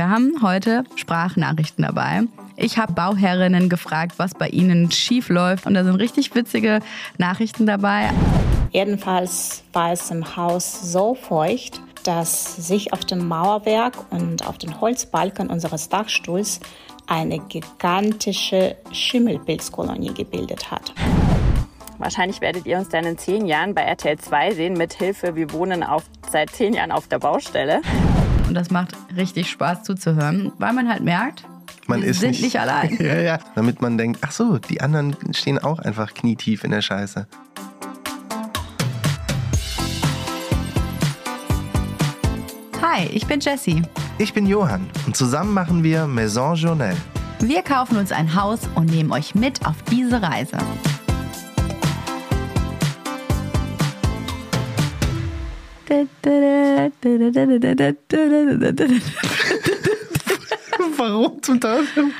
[0.00, 2.22] Wir haben heute Sprachnachrichten dabei.
[2.56, 5.66] Ich habe Bauherrinnen gefragt, was bei ihnen schief läuft.
[5.66, 6.80] Und da sind richtig witzige
[7.18, 8.08] Nachrichten dabei.
[8.70, 14.80] Jedenfalls war es im Haus so feucht, dass sich auf dem Mauerwerk und auf den
[14.80, 16.60] Holzbalken unseres Dachstuhls
[17.06, 20.94] eine gigantische Schimmelpilzkolonie gebildet hat.
[21.98, 25.52] Wahrscheinlich werdet ihr uns dann in zehn Jahren bei RTL 2 sehen mit Hilfe, wir
[25.52, 27.82] wohnen auf, seit zehn Jahren auf der Baustelle.
[28.50, 31.44] Und das macht richtig Spaß zuzuhören, weil man halt merkt,
[31.86, 32.96] Man wir ist sind nicht, nicht allein.
[32.98, 33.38] ja, ja.
[33.54, 37.28] Damit man denkt, ach so, die anderen stehen auch einfach knietief in der Scheiße.
[42.82, 43.82] Hi, ich bin Jessie.
[44.18, 46.96] Ich bin Johann und zusammen machen wir Maison Journal.
[47.38, 50.58] Wir kaufen uns ein Haus und nehmen euch mit auf diese Reise.
[60.96, 62.10] Warum zum Teufel?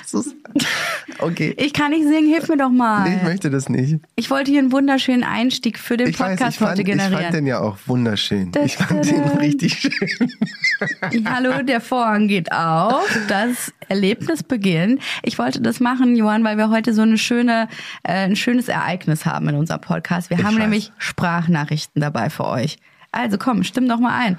[1.18, 1.54] Okay.
[1.58, 3.08] Ich kann nicht singen, hilf mir doch mal.
[3.08, 3.96] Nee, ich möchte das nicht.
[4.16, 6.88] Ich wollte hier einen wunderschönen Einstieg für den Ich weiß, Podcast ich fand, heute ich
[6.88, 7.32] fand generieren.
[7.32, 8.50] den ja auch wunderschön.
[8.64, 11.24] Ich fand den richtig schön.
[11.26, 13.06] Hallo, der Vorhang geht auf.
[13.28, 15.00] Das Erlebnis beginnt.
[15.22, 17.68] Ich wollte das machen, Johann, weil wir heute so eine schöne,
[18.02, 20.30] äh, ein schönes Ereignis haben in unserem Podcast.
[20.30, 20.62] Wir Ich haben weiß.
[20.62, 22.78] nämlich Sprachnachrichten dabei für euch.
[23.12, 24.38] Also komm, stimm doch mal ein.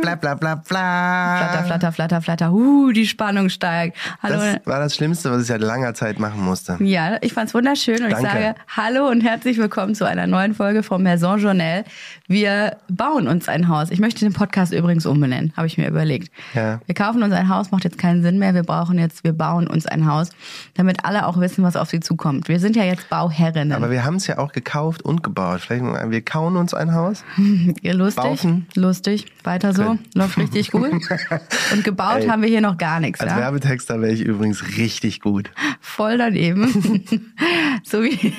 [0.00, 1.36] Bla bla bla bla.
[1.38, 2.52] Flatter, flatter, flatter, flatter.
[2.52, 3.96] Uh, die Spannung steigt.
[4.22, 4.36] Hallo.
[4.36, 6.76] Das war das Schlimmste, was ich seit langer Zeit machen musste.
[6.80, 8.26] Ja, ich fand's wunderschön und Danke.
[8.26, 11.84] ich sage Hallo und herzlich willkommen zu einer neuen Folge vom Maison Journal.
[12.28, 13.90] Wir bauen uns ein Haus.
[13.90, 16.30] Ich möchte den Podcast übrigens umbenennen, habe ich mir überlegt.
[16.54, 16.80] Ja.
[16.86, 18.54] Wir kaufen uns ein Haus, macht jetzt keinen Sinn mehr.
[18.54, 20.30] Wir brauchen jetzt, wir bauen uns ein Haus,
[20.74, 22.48] damit alle auch wissen, was auf sie zukommt.
[22.48, 23.72] Wir sind ja jetzt Bauherrinnen.
[23.72, 25.62] Aber wir haben es ja auch gekauft und gebaut.
[25.62, 27.07] Vielleicht wir kauen uns ein Haus.
[27.82, 28.66] Ihr lustig, Baufen.
[28.74, 29.98] lustig, weiter so, Können.
[30.14, 30.90] läuft richtig gut.
[31.72, 32.28] Und gebaut Ey.
[32.28, 33.20] haben wir hier noch gar nichts.
[33.20, 33.38] Als ja?
[33.38, 35.50] Werbetexter wäre ich übrigens richtig gut.
[35.80, 37.04] voll daneben.
[37.82, 38.32] so, wie,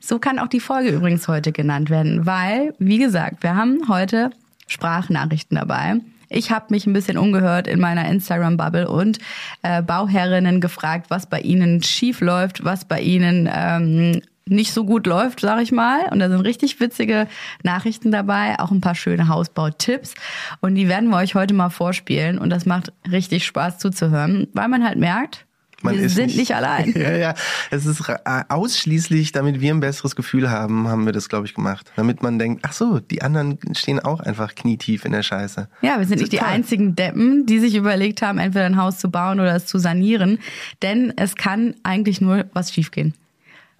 [0.00, 4.30] so kann auch die Folge übrigens heute genannt werden, weil, wie gesagt, wir haben heute
[4.66, 5.96] Sprachnachrichten dabei.
[6.28, 9.18] Ich habe mich ein bisschen umgehört in meiner Instagram-Bubble und
[9.62, 15.06] äh, Bauherrinnen gefragt, was bei ihnen schief läuft, was bei ihnen ähm, nicht so gut
[15.06, 16.06] läuft, sag ich mal.
[16.10, 17.26] Und da sind richtig witzige
[17.62, 20.14] Nachrichten dabei, auch ein paar schöne Hausbautipps.
[20.60, 22.38] Und die werden wir euch heute mal vorspielen.
[22.38, 25.46] Und das macht richtig Spaß zuzuhören, weil man halt merkt,
[25.82, 26.92] Man wir sind nicht, allein.
[26.96, 27.34] Ja, ja.
[27.70, 31.54] Es ist äh, ausschließlich, damit wir ein besseres Gefühl haben, haben wir das, glaube ich,
[31.54, 31.90] gemacht.
[31.96, 35.68] Damit man denkt, ach so, die anderen stehen auch einfach knietief in der Scheiße.
[35.80, 39.10] Ja, wir sind nicht die einzigen Deppen, die sich überlegt haben, entweder ein Haus zu
[39.10, 40.38] bauen oder es zu sanieren.
[40.82, 43.14] Denn es kann eigentlich nur was schiefgehen.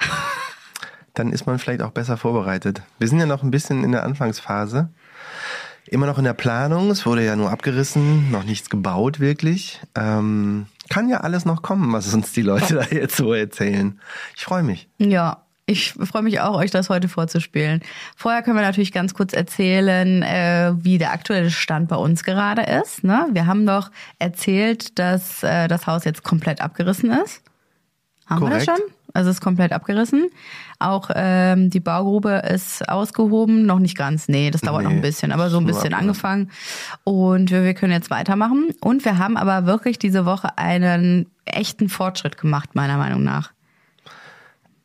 [1.14, 2.82] Dann ist man vielleicht auch besser vorbereitet.
[2.98, 4.91] Wir sind ja noch ein bisschen in der Anfangsphase.
[5.86, 6.91] Immer noch in der Planung.
[6.91, 9.80] Es wurde ja nur abgerissen, noch nichts gebaut wirklich.
[9.94, 14.00] Ähm, kann ja alles noch kommen, was uns die Leute da jetzt so erzählen.
[14.36, 14.88] Ich freue mich.
[14.98, 15.41] Ja.
[15.66, 17.80] Ich freue mich auch, euch das heute vorzuspielen.
[18.16, 22.62] Vorher können wir natürlich ganz kurz erzählen, äh, wie der aktuelle Stand bei uns gerade
[22.62, 23.03] ist.
[23.03, 23.28] Ne?
[23.32, 27.42] Wir haben doch erzählt, dass äh, das Haus jetzt komplett abgerissen ist.
[28.26, 28.82] Haben wir das Korrekt.
[28.82, 28.94] schon?
[29.14, 30.28] Also es ist komplett abgerissen.
[30.80, 34.28] Auch ähm, die Baugrube ist ausgehoben, noch nicht ganz.
[34.28, 36.50] Nee, das dauert Nee, noch ein bisschen, aber so ein bisschen angefangen.
[37.04, 38.70] Und wir, wir können jetzt weitermachen.
[38.80, 43.53] Und wir haben aber wirklich diese Woche einen echten Fortschritt gemacht, meiner Meinung nach.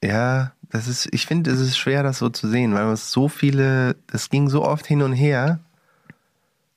[0.03, 3.27] Ja, das ist, ich finde, es ist schwer, das so zu sehen, weil es so
[3.27, 5.59] viele, es ging so oft hin und her,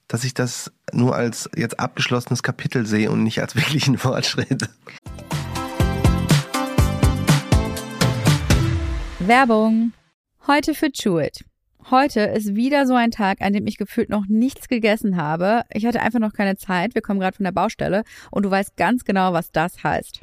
[0.09, 4.69] dass ich das nur als jetzt abgeschlossenes Kapitel sehe und nicht als wirklichen Fortschritt.
[9.29, 9.93] Werbung.
[10.49, 11.45] Heute für Chewit.
[11.91, 15.63] Heute ist wieder so ein Tag, an dem ich gefühlt noch nichts gegessen habe.
[15.73, 16.97] Ich hatte einfach noch keine Zeit.
[16.97, 18.03] Wir kommen gerade von der Baustelle
[18.33, 20.23] und du weißt ganz genau, was das heißt.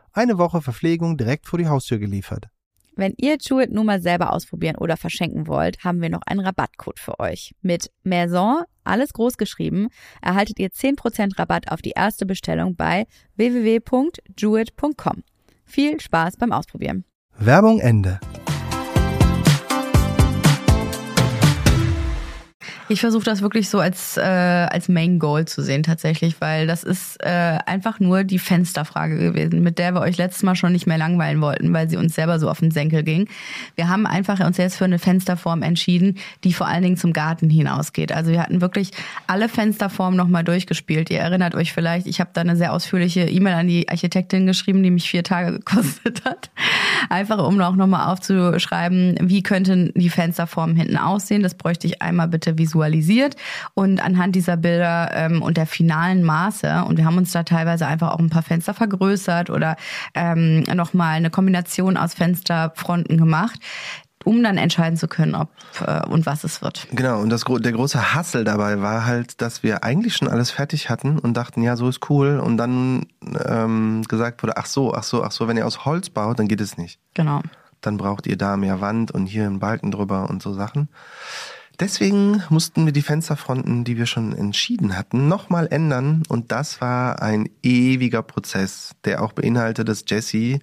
[0.13, 2.47] Eine Woche Verpflegung direkt vor die Haustür geliefert.
[2.95, 6.99] Wenn ihr Jewett nun mal selber ausprobieren oder verschenken wollt, haben wir noch einen Rabattcode
[6.99, 7.55] für euch.
[7.61, 9.87] Mit Maison, alles groß geschrieben,
[10.21, 13.05] erhaltet ihr 10% Rabatt auf die erste Bestellung bei
[13.37, 15.23] www.jewett.com.
[15.63, 17.05] Viel Spaß beim Ausprobieren.
[17.37, 18.19] Werbung Ende.
[22.91, 26.83] Ich versuche das wirklich so als, äh, als Main Goal zu sehen tatsächlich, weil das
[26.83, 30.87] ist äh, einfach nur die Fensterfrage gewesen, mit der wir euch letztes Mal schon nicht
[30.87, 33.29] mehr langweilen wollten, weil sie uns selber so auf den Senkel ging.
[33.77, 37.49] Wir haben einfach uns jetzt für eine Fensterform entschieden, die vor allen Dingen zum Garten
[37.49, 38.11] hinausgeht.
[38.11, 38.91] Also wir hatten wirklich
[39.25, 41.09] alle Fensterformen nochmal durchgespielt.
[41.11, 44.83] Ihr erinnert euch vielleicht, ich habe da eine sehr ausführliche E-Mail an die Architektin geschrieben,
[44.83, 46.49] die mich vier Tage gekostet hat.
[47.09, 51.41] Einfach um auch nochmal aufzuschreiben, wie könnten die Fensterformen hinten aussehen.
[51.41, 53.35] Das bräuchte ich einmal bitte visuell visualisiert
[53.73, 57.85] und anhand dieser Bilder ähm, und der finalen Maße und wir haben uns da teilweise
[57.85, 59.75] einfach auch ein paar Fenster vergrößert oder
[60.15, 63.59] ähm, nochmal eine Kombination aus Fensterfronten gemacht
[64.23, 65.49] um dann entscheiden zu können, ob
[65.83, 66.87] äh, und was es wird.
[66.91, 70.91] Genau, und das, der große Hassel dabei war halt, dass wir eigentlich schon alles fertig
[70.91, 72.39] hatten und dachten, ja, so ist cool.
[72.39, 73.07] Und dann
[73.43, 76.47] ähm, gesagt wurde, ach so, ach so, ach so, wenn ihr aus Holz baut, dann
[76.47, 76.99] geht es nicht.
[77.15, 77.41] Genau.
[77.81, 80.89] Dann braucht ihr da mehr Wand und hier einen Balken drüber und so Sachen.
[81.79, 86.23] Deswegen mussten wir die Fensterfronten, die wir schon entschieden hatten, nochmal ändern.
[86.29, 90.59] Und das war ein ewiger Prozess, der auch beinhaltet, dass Jesse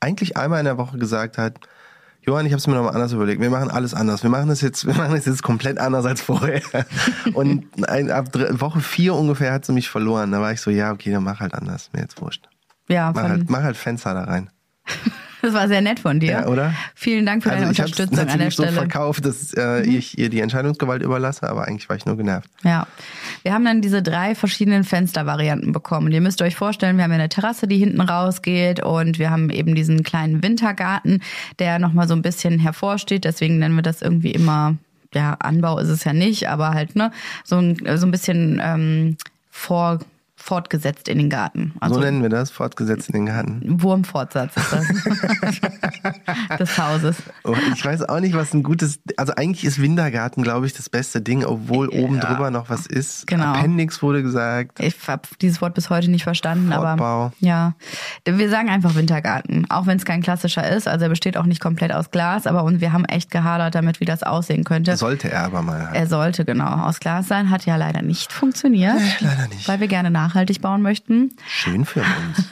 [0.00, 1.60] eigentlich einmal in der Woche gesagt hat,
[2.22, 3.40] Johann, ich habe es mir nochmal anders überlegt.
[3.40, 4.22] Wir machen alles anders.
[4.22, 6.60] Wir machen es jetzt, wir machen es jetzt komplett anders als vorher.
[7.34, 8.28] Und ein, ab
[8.60, 10.30] Woche vier ungefähr hat sie mich verloren.
[10.30, 11.88] Da war ich so, ja, okay, dann mach halt anders.
[11.92, 12.46] Mir jetzt wurscht.
[12.88, 14.50] Ja, mach halt, mach halt Fenster da rein.
[15.42, 16.32] Das war sehr nett von dir.
[16.32, 16.74] Ja, oder?
[16.94, 18.68] Vielen Dank für also deine Unterstützung an der Stelle.
[18.70, 19.96] Ich habe so verkauft, dass äh, mhm.
[19.96, 22.48] ich ihr die Entscheidungsgewalt überlasse, aber eigentlich war ich nur genervt.
[22.62, 22.86] Ja.
[23.42, 26.12] Wir haben dann diese drei verschiedenen Fenstervarianten bekommen.
[26.12, 29.50] ihr müsst euch vorstellen, wir haben ja eine Terrasse, die hinten rausgeht und wir haben
[29.50, 31.22] eben diesen kleinen Wintergarten,
[31.58, 33.24] der nochmal so ein bisschen hervorsteht.
[33.24, 34.76] Deswegen nennen wir das irgendwie immer,
[35.14, 37.12] ja, Anbau ist es ja nicht, aber halt, ne,
[37.44, 39.16] so ein, so ein bisschen ähm,
[39.50, 40.00] vor
[40.40, 41.74] fortgesetzt in den Garten.
[41.80, 43.82] Also so nennen wir das, fortgesetzt in den Garten.
[43.82, 44.86] Wurmfortsatz ist das
[46.58, 47.16] des Hauses.
[47.44, 50.88] Oh, ich weiß auch nicht, was ein gutes, also eigentlich ist Wintergarten, glaube ich, das
[50.88, 52.00] beste Ding, obwohl ja.
[52.00, 53.26] oben drüber noch was ist.
[53.26, 53.52] Genau.
[53.52, 54.80] Appendix wurde gesagt.
[54.80, 56.86] Ich habe dieses Wort bis heute nicht verstanden, Fortbau.
[56.86, 57.74] aber ja.
[58.24, 61.60] Wir sagen einfach Wintergarten, auch wenn es kein klassischer ist, also er besteht auch nicht
[61.60, 64.96] komplett aus Glas, aber wir haben echt gehadert damit, wie das aussehen könnte.
[64.96, 65.86] Sollte er aber mal.
[65.86, 65.96] Halt.
[65.96, 68.96] Er sollte genau aus Glas sein, hat ja leider nicht funktioniert.
[68.96, 69.68] Nee, leider nicht.
[69.68, 71.30] Weil wir gerne nach nachhaltig bauen möchten.
[71.46, 72.48] Schön für uns.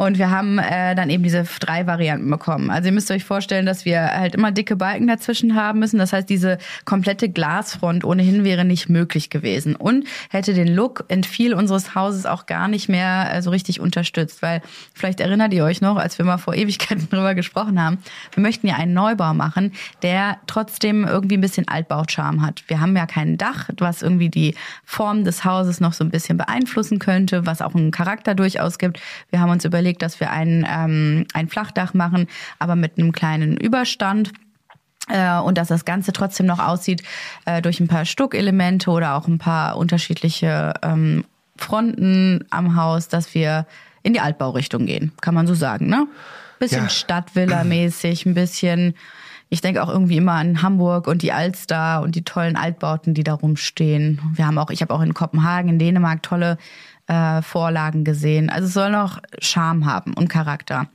[0.00, 2.70] Und wir haben äh, dann eben diese drei Varianten bekommen.
[2.70, 5.98] Also ihr müsst euch vorstellen, dass wir halt immer dicke Balken dazwischen haben müssen.
[5.98, 6.56] Das heißt, diese
[6.86, 12.24] komplette Glasfront ohnehin wäre nicht möglich gewesen und hätte den Look in viel unseres Hauses
[12.24, 14.40] auch gar nicht mehr äh, so richtig unterstützt.
[14.40, 14.62] Weil
[14.94, 17.98] vielleicht erinnert ihr euch noch, als wir mal vor Ewigkeiten drüber gesprochen haben,
[18.32, 22.64] wir möchten ja einen Neubau machen, der trotzdem irgendwie ein bisschen Altbaucharme hat.
[22.68, 26.38] Wir haben ja kein Dach, was irgendwie die Form des Hauses noch so ein bisschen
[26.38, 28.98] beeinflussen könnte, was auch einen Charakter durchaus gibt.
[29.28, 32.26] Wir haben uns überlegt, dass wir ein, ähm, ein Flachdach machen,
[32.58, 34.32] aber mit einem kleinen Überstand
[35.08, 37.02] äh, und dass das Ganze trotzdem noch aussieht
[37.44, 41.24] äh, durch ein paar Stuckelemente oder auch ein paar unterschiedliche ähm,
[41.56, 43.66] Fronten am Haus, dass wir
[44.02, 46.06] in die Altbaurichtung gehen, kann man so sagen, ne?
[46.58, 46.88] Bisschen ja.
[46.88, 48.94] Stadtvilla-mäßig, ein bisschen
[49.52, 53.24] ich denke auch irgendwie immer an Hamburg und die Alster und die tollen Altbauten, die
[53.24, 54.20] da rumstehen.
[54.34, 56.56] Wir haben auch, ich habe auch in Kopenhagen, in Dänemark tolle
[57.10, 58.50] äh, Vorlagen gesehen.
[58.50, 60.86] Also es soll noch Charme haben und Charakter.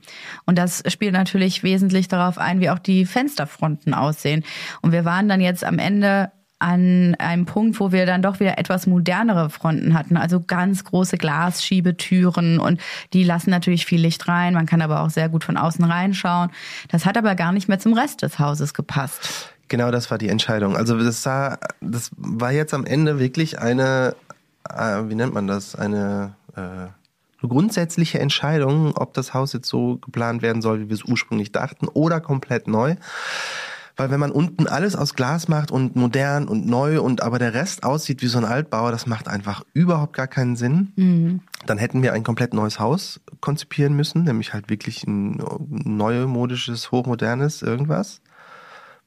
[0.46, 4.42] Und das spielt natürlich wesentlich darauf ein, wie auch die Fensterfronten aussehen.
[4.80, 8.56] Und wir waren dann jetzt am Ende an einem Punkt, wo wir dann doch wieder
[8.56, 12.80] etwas modernere Fronten hatten, also ganz große Glasschiebetüren und
[13.12, 16.50] die lassen natürlich viel Licht rein, man kann aber auch sehr gut von außen reinschauen.
[16.88, 19.52] Das hat aber gar nicht mehr zum Rest des Hauses gepasst.
[19.68, 20.76] Genau, das war die Entscheidung.
[20.76, 24.14] Also das sah, das war jetzt am Ende wirklich eine,
[25.08, 26.88] wie nennt man das, eine äh,
[27.42, 31.52] eine grundsätzliche Entscheidung, ob das Haus jetzt so geplant werden soll, wie wir es ursprünglich
[31.52, 32.96] dachten, oder komplett neu.
[33.98, 37.54] Weil wenn man unten alles aus Glas macht und modern und neu und aber der
[37.54, 40.92] Rest aussieht wie so ein Altbauer, das macht einfach überhaupt gar keinen Sinn.
[40.96, 41.40] Mhm.
[41.64, 46.90] Dann hätten wir ein komplett neues Haus konzipieren müssen, nämlich halt wirklich ein neue modisches,
[46.90, 48.20] hochmodernes irgendwas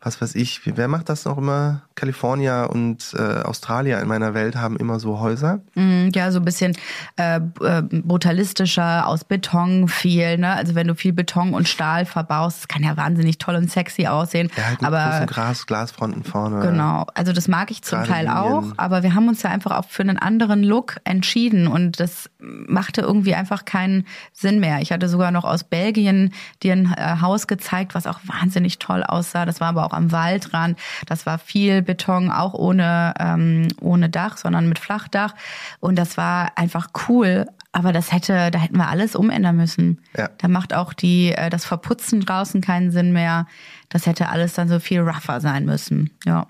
[0.02, 1.82] was weiß ich, wer macht das noch immer?
[1.96, 5.60] California und äh, Australier in meiner Welt haben immer so Häuser.
[5.76, 6.78] Mm, Ja, so ein bisschen
[7.18, 10.38] äh, äh, brutalistischer, aus Beton viel.
[10.38, 10.54] Ne?
[10.54, 14.08] Also wenn du viel Beton und Stahl verbaust, das kann ja wahnsinnig toll und sexy
[14.08, 14.50] aussehen.
[14.56, 16.62] Ja, halt mit aber großen Gras, Glasfronten vorne.
[16.62, 19.86] Genau, also das mag ich zum Teil auch, aber wir haben uns ja einfach auch
[19.86, 24.80] für einen anderen Look entschieden und das machte irgendwie einfach keinen Sinn mehr.
[24.82, 29.04] Ich hatte sogar noch aus Belgien dir ein äh, Haus gezeigt, was auch wahnsinnig toll
[29.04, 29.46] aussah.
[29.46, 30.78] Das war aber auch am Waldrand.
[31.06, 35.36] Das war viel Beton, auch ohne, ähm, ohne Dach, sondern mit Flachdach.
[35.80, 37.46] Und das war einfach cool.
[37.72, 40.02] Aber das hätte, da hätten wir alles umändern müssen.
[40.18, 40.30] Ja.
[40.40, 43.46] Da macht auch die, äh, das Verputzen draußen keinen Sinn mehr.
[43.90, 46.10] Das hätte alles dann so viel rougher sein müssen.
[46.26, 46.48] Ja.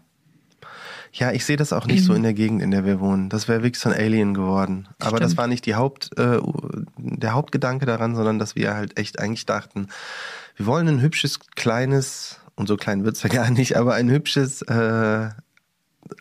[1.12, 3.30] Ja, ich sehe das auch nicht so in der Gegend, in der wir wohnen.
[3.30, 4.88] Das wäre wirklich so ein Alien geworden.
[5.00, 6.40] Aber das war nicht die Haupt, äh,
[6.98, 9.88] der Hauptgedanke daran, sondern dass wir halt echt eigentlich dachten,
[10.56, 14.62] wir wollen ein hübsches, kleines, und so klein wird's ja gar nicht, aber ein hübsches
[14.64, 15.30] äh,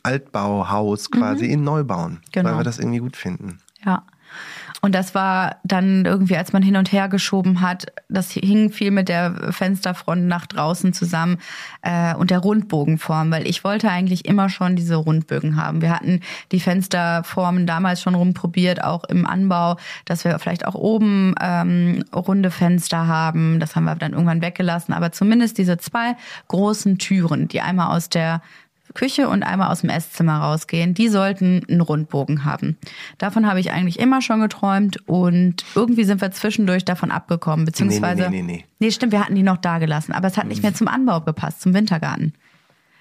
[0.02, 2.50] Altbauhaus quasi in neu bauen, Genau.
[2.50, 3.59] weil wir das irgendwie gut finden.
[3.85, 4.04] Ja.
[4.81, 8.93] Und das war dann irgendwie, als man hin und her geschoben hat, das hing viel
[8.93, 11.39] mit der Fensterfront nach draußen zusammen
[11.83, 15.83] äh, und der Rundbogenform, weil ich wollte eigentlich immer schon diese Rundbögen haben.
[15.83, 16.21] Wir hatten
[16.53, 22.53] die Fensterformen damals schon rumprobiert, auch im Anbau, dass wir vielleicht auch oben ähm, runde
[22.53, 23.59] Fenster haben.
[23.59, 24.95] Das haben wir dann irgendwann weggelassen.
[24.95, 26.15] Aber zumindest diese zwei
[26.47, 28.43] großen Türen, die einmal aus der
[28.95, 32.76] Küche und einmal aus dem Esszimmer rausgehen, die sollten einen Rundbogen haben.
[33.18, 38.23] Davon habe ich eigentlich immer schon geträumt und irgendwie sind wir zwischendurch davon abgekommen, beziehungsweise.
[38.23, 38.64] Nee, nee, nee, nee.
[38.80, 41.21] Nee, stimmt, wir hatten die noch da gelassen, aber es hat nicht mehr zum Anbau
[41.21, 42.33] gepasst, zum Wintergarten.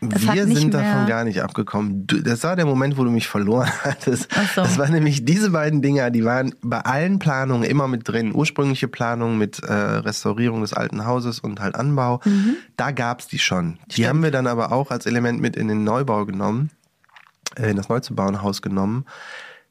[0.02, 2.06] Hat Wir sind davon gar nicht abgekommen.
[2.06, 4.32] Du, das war der Moment, wo du mich verloren hattest.
[4.54, 4.62] So.
[4.62, 8.34] Das waren nämlich diese beiden Dinger, die waren bei allen Planungen immer mit drin.
[8.36, 12.22] Ursprüngliche Planung mit äh, Restaurierung des alten Hauses und halt Anbau.
[12.26, 12.58] Mhm.
[12.76, 13.80] Da gab's die schon.
[13.88, 16.70] Die haben wir dann aber auch als Element mit in den Neubau genommen,
[17.56, 19.06] äh, in das neu zu bauende Haus genommen.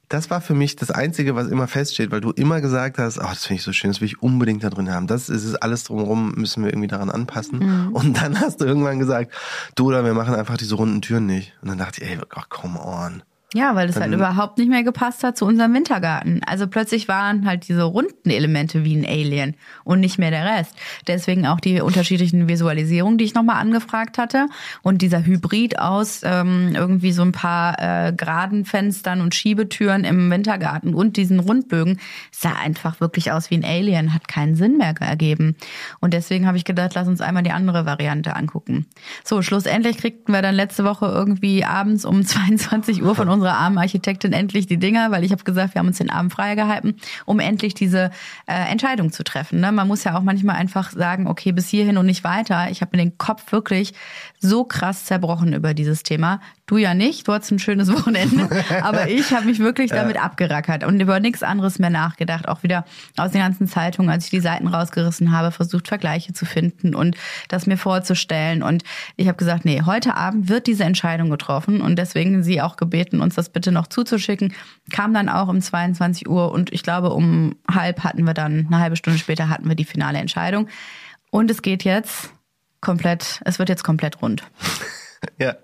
[0.09, 3.23] Das war für mich das Einzige, was immer feststeht, weil du immer gesagt hast, oh,
[3.23, 5.07] das finde ich so schön, das will ich unbedingt da drin haben.
[5.07, 7.59] Das ist es alles drumherum, müssen wir irgendwie daran anpassen.
[7.59, 7.93] Mhm.
[7.93, 9.33] Und dann hast du irgendwann gesagt,
[9.75, 11.53] du oder wir machen einfach diese runden Türen nicht.
[11.61, 13.21] Und dann dachte ich, ey, oh, come on.
[13.53, 16.41] Ja, weil Dann- halt überhaupt nicht mehr gepasst hat zu unserem Wintergarten.
[16.45, 20.75] Also plötzlich waren halt diese runden Elemente wie ein Alien und nicht mehr der Rest.
[21.07, 24.47] Deswegen auch die unterschiedlichen Visualisierungen, die ich nochmal angefragt hatte.
[24.81, 30.29] Und dieser Hybrid aus ähm, irgendwie so ein paar äh, geraden Fenstern und Schiebetüren im
[30.29, 32.01] Wintergarten und diesen Rundbögen
[32.31, 35.55] sah einfach wirklich aus wie ein Alien, hat keinen Sinn mehr ergeben.
[36.01, 38.87] Und deswegen habe ich gedacht, lass uns einmal die andere Variante angucken.
[39.23, 43.77] So, schlussendlich kriegten wir dann letzte Woche irgendwie abends um 22 Uhr von unserer armen
[43.77, 47.39] Architektin endlich die Dinger, weil ich habe gesagt, wir haben uns den Abend freigehalten, um
[47.39, 48.11] endlich diese
[48.47, 49.59] äh, Entscheidung zu treffen.
[49.59, 49.71] Ne?
[49.71, 52.69] Man muss ja auch manchmal einfach sagen, okay, bis hierhin und nicht weiter.
[52.69, 53.93] Ich habe mir den Kopf wirklich
[54.39, 56.41] so krass zerbrochen über dieses Thema.
[56.67, 58.49] Du ja nicht, du hattest ein schönes Wochenende,
[58.81, 62.49] aber ich habe mich wirklich damit abgerackert und über nichts anderes mehr nachgedacht.
[62.49, 62.83] Auch wieder
[63.15, 67.15] aus den ganzen Zeitungen, als ich die Seiten rausgerissen habe, versucht Vergleiche zu finden und
[67.47, 68.63] das mir vorzustellen.
[68.63, 68.83] Und
[69.15, 73.21] ich habe gesagt, nee, heute Abend wird diese Entscheidung getroffen und deswegen sie auch gebeten,
[73.21, 74.53] uns das bitte noch zuzuschicken.
[74.91, 78.79] Kam dann auch um 22 Uhr und ich glaube um halb hatten wir dann, eine
[78.79, 80.67] halbe Stunde später hatten wir die finale Entscheidung.
[81.31, 82.33] Und es geht jetzt
[82.81, 84.43] komplett, es wird jetzt komplett rund.
[85.39, 85.55] Ja,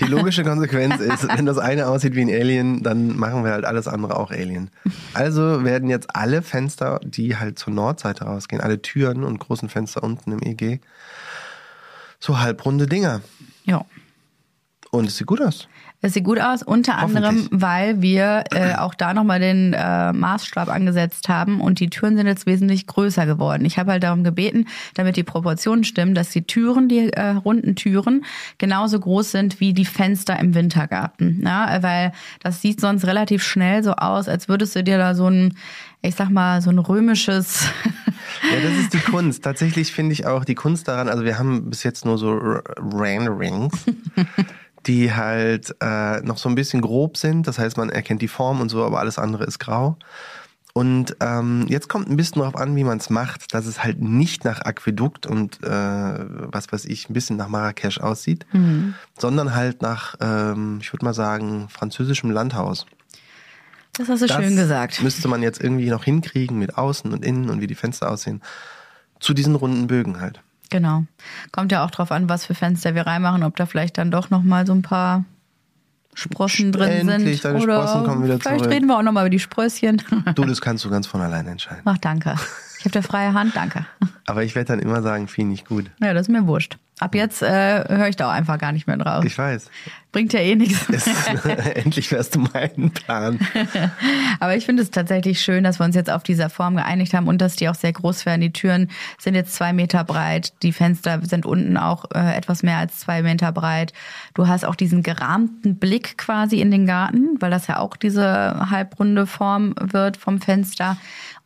[0.00, 3.64] die logische Konsequenz ist, wenn das eine aussieht wie ein Alien, dann machen wir halt
[3.64, 4.70] alles andere auch Alien.
[5.14, 10.02] Also werden jetzt alle Fenster, die halt zur Nordseite rausgehen, alle Türen und großen Fenster
[10.02, 10.80] unten im EG,
[12.18, 13.20] so halbrunde Dinger.
[13.64, 13.84] Ja.
[14.90, 15.68] Und es sieht gut aus.
[16.02, 20.68] Es sieht gut aus, unter anderem, weil wir äh, auch da nochmal den äh, Maßstab
[20.70, 23.66] angesetzt haben und die Türen sind jetzt wesentlich größer geworden.
[23.66, 27.74] Ich habe halt darum gebeten, damit die Proportionen stimmen, dass die Türen, die äh, runden
[27.76, 28.24] Türen,
[28.56, 31.42] genauso groß sind wie die Fenster im Wintergarten.
[31.44, 35.26] Ja, weil das sieht sonst relativ schnell so aus, als würdest du dir da so
[35.28, 35.54] ein,
[36.00, 37.66] ich sag mal, so ein römisches
[38.50, 39.42] Ja, das ist die Kunst.
[39.44, 42.62] Tatsächlich finde ich auch die Kunst daran, also wir haben bis jetzt nur so R-
[42.78, 43.72] Renderings,
[44.86, 47.46] die halt äh, noch so ein bisschen grob sind.
[47.46, 49.96] Das heißt, man erkennt die Form und so, aber alles andere ist grau.
[50.72, 54.00] Und ähm, jetzt kommt ein bisschen darauf an, wie man es macht, dass es halt
[54.00, 58.46] nicht nach Aquädukt und äh, was weiß ich, ein bisschen nach Marrakesch aussieht,
[59.18, 62.86] sondern halt nach, ähm, ich würde mal sagen, französischem Landhaus.
[63.94, 65.02] Das hast du schön gesagt.
[65.02, 68.40] Müsste man jetzt irgendwie noch hinkriegen mit außen und innen und wie die Fenster aussehen.
[69.18, 70.40] Zu diesen runden Bögen halt.
[70.70, 71.04] Genau.
[71.52, 74.30] Kommt ja auch drauf an, was für Fenster wir reinmachen, ob da vielleicht dann doch
[74.30, 75.24] nochmal so ein paar
[76.14, 77.44] Sprossen drin Endlich, sind.
[77.44, 78.72] deine Oder Sprossen kommen wieder vielleicht zurück.
[78.72, 80.02] reden wir auch nochmal über die Sprösschen.
[80.34, 81.82] Du, das kannst du ganz von alleine entscheiden.
[81.84, 82.34] Ach, danke.
[82.80, 83.84] Ich habe da freie Hand, danke.
[84.24, 85.90] Aber ich werde dann immer sagen, finde ich gut.
[86.00, 86.78] Ja, das ist mir wurscht.
[86.98, 89.24] Ab jetzt äh, höre ich da auch einfach gar nicht mehr drauf.
[89.24, 89.70] Ich weiß.
[90.12, 90.86] Bringt ja eh nichts.
[90.92, 91.06] Es,
[91.74, 93.38] endlich wärst du mein Plan.
[94.40, 97.26] Aber ich finde es tatsächlich schön, dass wir uns jetzt auf dieser Form geeinigt haben
[97.26, 98.42] und dass die auch sehr groß werden.
[98.42, 102.76] Die Türen sind jetzt zwei Meter breit, die Fenster sind unten auch äh, etwas mehr
[102.76, 103.92] als zwei Meter breit.
[104.34, 108.68] Du hast auch diesen gerahmten Blick quasi in den Garten, weil das ja auch diese
[108.70, 110.98] halbrunde Form wird vom Fenster.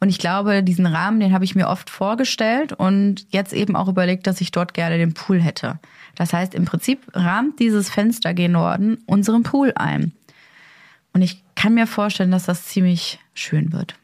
[0.04, 3.88] Und ich glaube, diesen Rahmen, den habe ich mir oft vorgestellt und jetzt eben auch
[3.88, 5.78] überlegt, dass ich dort gerne den Pool hätte.
[6.14, 10.12] Das heißt, im Prinzip rahmt dieses Fenster gen Norden unseren Pool ein.
[11.14, 13.94] Und ich kann mir vorstellen, dass das ziemlich schön wird.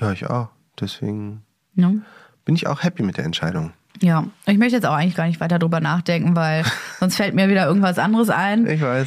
[0.00, 0.48] Ja, ich auch.
[0.80, 1.44] Deswegen
[1.76, 2.02] Ne?
[2.44, 3.74] bin ich auch happy mit der Entscheidung.
[4.02, 6.64] Ja, ich möchte jetzt auch eigentlich gar nicht weiter drüber nachdenken, weil
[6.98, 8.66] sonst fällt mir wieder irgendwas anderes ein.
[8.66, 9.06] Ich weiß.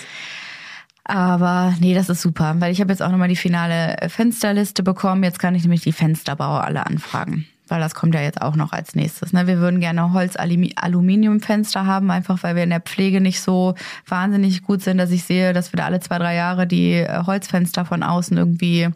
[1.04, 5.24] Aber nee, das ist super, weil ich habe jetzt auch nochmal die finale Fensterliste bekommen.
[5.24, 8.74] Jetzt kann ich nämlich die Fensterbauer alle anfragen, weil das kommt ja jetzt auch noch
[8.74, 9.34] als nächstes.
[9.34, 9.48] Ne?
[9.48, 13.74] Wir würden gerne Holz-Aluminiumfenster haben, einfach weil wir in der Pflege nicht so
[14.08, 17.24] wahnsinnig gut sind, dass ich sehe, dass wir da alle zwei, drei Jahre die äh,
[17.26, 18.90] Holzfenster von außen irgendwie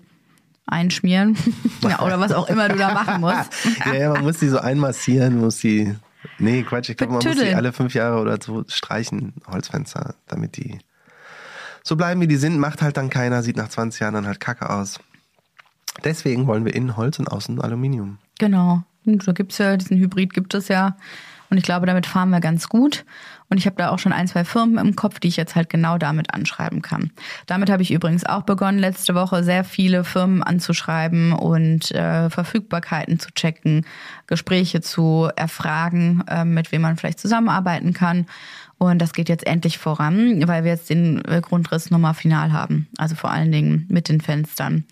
[0.68, 1.36] einschmieren.
[1.82, 3.50] ja, oder was auch immer du da machen musst.
[3.86, 5.96] ja, ja, man muss die so einmassieren, muss die.
[6.38, 10.58] Nee, Quatsch, ich glaube, man muss die alle fünf Jahre oder so streichen, Holzfenster, damit
[10.58, 10.80] die
[11.84, 12.58] so bleiben, wie die sind.
[12.58, 15.00] Macht halt dann keiner, sieht nach 20 Jahren dann halt kacke aus.
[16.04, 18.18] Deswegen wollen wir innen Holz und außen Aluminium.
[18.40, 18.84] Genau.
[19.06, 20.98] Da gibt's ja, diesen Hybrid gibt es ja.
[21.54, 23.06] Und ich glaube, damit fahren wir ganz gut.
[23.48, 25.70] Und ich habe da auch schon ein, zwei Firmen im Kopf, die ich jetzt halt
[25.70, 27.12] genau damit anschreiben kann.
[27.46, 33.20] Damit habe ich übrigens auch begonnen, letzte Woche sehr viele Firmen anzuschreiben und äh, Verfügbarkeiten
[33.20, 33.86] zu checken,
[34.26, 38.26] Gespräche zu erfragen, äh, mit wem man vielleicht zusammenarbeiten kann.
[38.80, 42.88] Und das geht jetzt endlich voran, weil wir jetzt den äh, Grundriss nochmal final haben.
[42.98, 44.86] Also vor allen Dingen mit den Fenstern.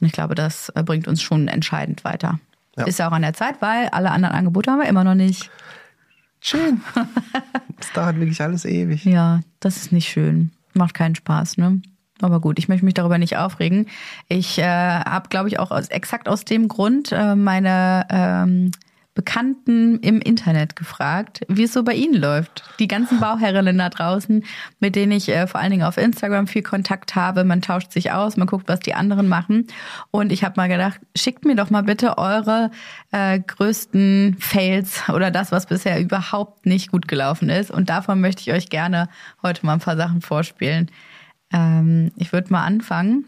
[0.00, 2.40] Und ich glaube, das äh, bringt uns schon entscheidend weiter.
[2.76, 2.86] Ja.
[2.86, 5.50] Ist ja auch an der Zeit, weil alle anderen Angebote haben wir immer noch nicht.
[6.40, 6.80] Schön.
[7.80, 9.06] Das dauert wirklich alles ewig.
[9.06, 10.50] Ja, das ist nicht schön.
[10.74, 11.80] Macht keinen Spaß, ne?
[12.20, 13.86] Aber gut, ich möchte mich darüber nicht aufregen.
[14.28, 18.70] Ich äh, habe, glaube ich, auch aus, exakt aus dem Grund äh, meine ähm,
[19.14, 22.62] Bekannten im Internet gefragt, wie es so bei ihnen läuft.
[22.78, 24.44] Die ganzen Bauherrinnen da draußen,
[24.78, 27.42] mit denen ich äh, vor allen Dingen auf Instagram viel Kontakt habe.
[27.42, 29.66] Man tauscht sich aus, man guckt, was die anderen machen.
[30.12, 32.70] Und ich habe mal gedacht, schickt mir doch mal bitte eure
[33.10, 37.72] äh, größten Fails oder das, was bisher überhaupt nicht gut gelaufen ist.
[37.72, 39.08] Und davon möchte ich euch gerne
[39.42, 40.88] heute mal ein paar Sachen vorspielen.
[41.52, 43.24] Ähm, ich würde mal anfangen.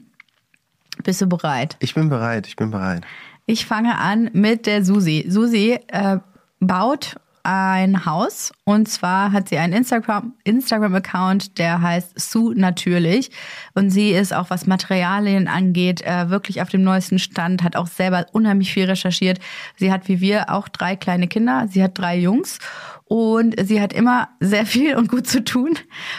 [1.03, 1.77] Bist du bereit?
[1.81, 3.05] Ich bin bereit, ich bin bereit.
[3.47, 5.27] Ich fange an mit der Susi.
[5.29, 6.19] Susi äh,
[6.61, 13.31] baut ein Haus und zwar hat sie einen Instagram Instagram Account, der heißt Sue natürlich
[13.75, 17.89] und sie ist auch was Materialien angeht äh, wirklich auf dem neuesten Stand, hat auch
[17.89, 19.41] selber unheimlich viel recherchiert.
[19.77, 22.61] Sie hat wie wir auch drei kleine Kinder, sie hat drei Jungs
[23.07, 25.77] und sie hat immer sehr viel und gut zu tun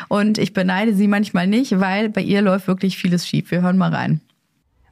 [0.10, 3.50] und ich beneide sie manchmal nicht, weil bei ihr läuft wirklich vieles schief.
[3.50, 4.20] Wir hören mal rein.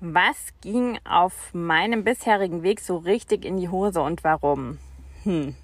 [0.03, 4.79] Was ging auf meinem bisherigen Weg so richtig in die Hose und warum?
[5.21, 5.55] Hm.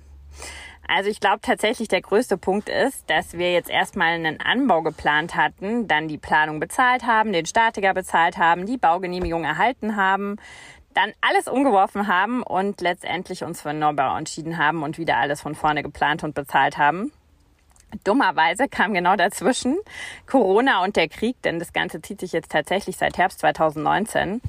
[0.87, 5.35] Also ich glaube tatsächlich, der größte Punkt ist, dass wir jetzt erstmal einen Anbau geplant
[5.35, 10.35] hatten, dann die Planung bezahlt haben, den Statiker bezahlt haben, die Baugenehmigung erhalten haben,
[10.93, 15.41] dann alles umgeworfen haben und letztendlich uns für einen Neubau entschieden haben und wieder alles
[15.41, 17.11] von vorne geplant und bezahlt haben.
[18.03, 19.77] Dummerweise kam genau dazwischen
[20.25, 24.41] Corona und der Krieg, denn das Ganze zieht sich jetzt tatsächlich seit Herbst 2019.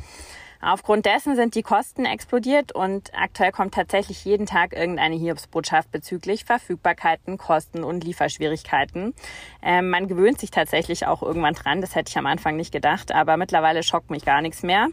[0.61, 6.45] Aufgrund dessen sind die Kosten explodiert und aktuell kommt tatsächlich jeden Tag irgendeine Hiobsbotschaft bezüglich
[6.45, 9.15] Verfügbarkeiten, Kosten und Lieferschwierigkeiten.
[9.63, 13.13] Ähm, man gewöhnt sich tatsächlich auch irgendwann dran, das hätte ich am Anfang nicht gedacht,
[13.13, 14.89] aber mittlerweile schockt mich gar nichts mehr.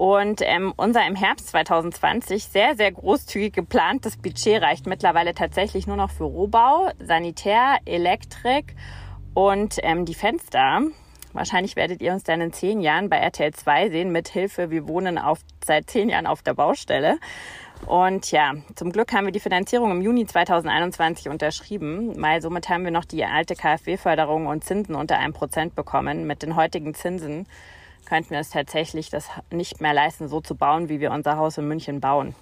[0.00, 5.96] Und ähm, unser im Herbst 2020 sehr, sehr großzügig geplantes Budget reicht mittlerweile tatsächlich nur
[5.96, 8.74] noch für Rohbau, Sanitär, Elektrik
[9.34, 10.80] und ähm, die Fenster.
[11.34, 14.70] Wahrscheinlich werdet ihr uns dann in zehn Jahren bei RTL 2 sehen mit Hilfe.
[14.70, 17.18] Wir wohnen auf, seit zehn Jahren auf der Baustelle.
[17.84, 22.84] Und ja, zum Glück haben wir die Finanzierung im Juni 2021 unterschrieben, weil somit haben
[22.84, 26.26] wir noch die alte KfW-Förderung und Zinsen unter einem Prozent bekommen.
[26.26, 27.46] Mit den heutigen Zinsen
[28.10, 31.58] könnten wir es tatsächlich das nicht mehr leisten, so zu bauen, wie wir unser Haus
[31.58, 32.34] in München bauen.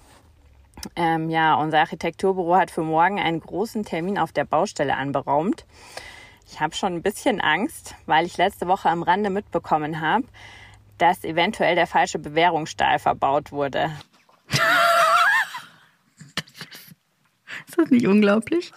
[0.95, 5.67] Ähm, ja, unser Architekturbüro hat für morgen einen großen Termin auf der Baustelle anberaumt.
[6.47, 10.25] Ich habe schon ein bisschen Angst, weil ich letzte Woche am Rande mitbekommen habe,
[10.97, 13.91] dass eventuell der falsche Bewährungsstahl verbaut wurde.
[17.67, 18.71] Ist das nicht unglaublich?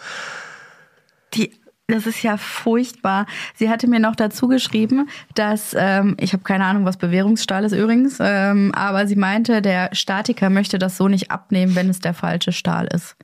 [1.33, 1.59] Die,
[1.93, 3.27] das ist ja furchtbar.
[3.55, 7.73] Sie hatte mir noch dazu geschrieben, dass, ähm, ich habe keine Ahnung, was Bewährungsstahl ist
[7.73, 12.15] übrigens, ähm, aber sie meinte, der Statiker möchte das so nicht abnehmen, wenn es der
[12.15, 13.15] falsche Stahl ist.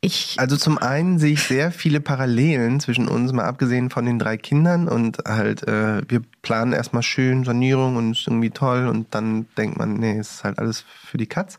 [0.00, 4.18] Ich, Also zum einen sehe ich sehr viele Parallelen zwischen uns, mal abgesehen von den
[4.18, 9.14] drei Kindern und halt, äh, wir planen erstmal schön Sanierung und ist irgendwie toll und
[9.14, 11.56] dann denkt man, nee, es ist halt alles für die Katz.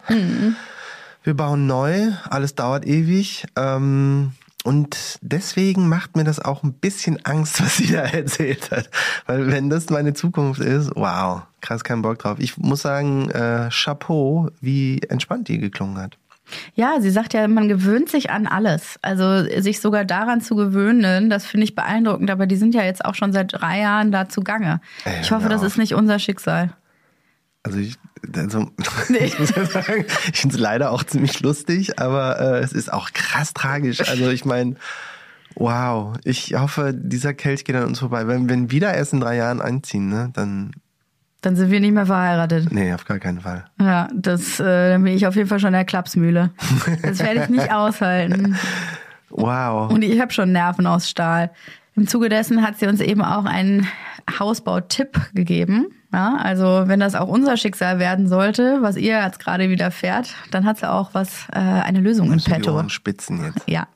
[1.24, 3.46] Wir bauen neu, alles dauert ewig.
[3.56, 4.34] Ähm,
[4.66, 8.90] und deswegen macht mir das auch ein bisschen Angst, was sie da erzählt hat.
[9.28, 12.38] Weil wenn das meine Zukunft ist, wow, krass, kein Bock drauf.
[12.40, 16.18] Ich muss sagen, äh, Chapeau, wie entspannt die geklungen hat.
[16.76, 18.98] ja, sie sagt ja, man gewöhnt sich an alles.
[19.02, 22.30] Also sich sogar daran zu gewöhnen, das finde ich beeindruckend.
[22.30, 24.82] Aber die sind ja jetzt auch schon seit drei Jahren da zugange.
[25.06, 25.68] Ey, Ich hoffe, das auf.
[25.68, 26.72] ist nicht unser Schicksal.
[27.66, 27.96] Also ich,
[28.36, 28.70] also,
[29.20, 32.94] ich muss ja sagen, ich finde es leider auch ziemlich lustig, aber äh, es ist
[32.94, 34.08] auch krass tragisch.
[34.08, 34.76] Also ich meine,
[35.56, 38.28] wow, ich hoffe, dieser Kelch geht an uns vorbei.
[38.28, 40.74] Wenn, wenn wir da erst in drei Jahren einziehen, ne, dann,
[41.42, 42.72] Dann sind wir nicht mehr verheiratet.
[42.72, 43.66] nee, auf gar keinen Fall.
[43.82, 46.52] Ja, das, äh, dann bin ich auf jeden Fall schon in der Klapsmühle.
[47.02, 48.56] Das werde ich nicht aushalten.
[49.32, 49.92] Wow.
[49.92, 51.50] Und ich habe schon Nerven aus Stahl.
[51.96, 53.88] Im Zuge dessen hat sie uns eben auch einen
[54.40, 55.88] Hausbautipp gegeben.
[56.16, 60.64] Ja, also wenn das auch unser Schicksal werden sollte, was ihr jetzt gerade widerfährt, dann
[60.64, 62.74] hat sie auch was, äh, eine Lösung in die petto.
[62.74, 63.68] Ohren spitzen jetzt.
[63.68, 63.88] Ja.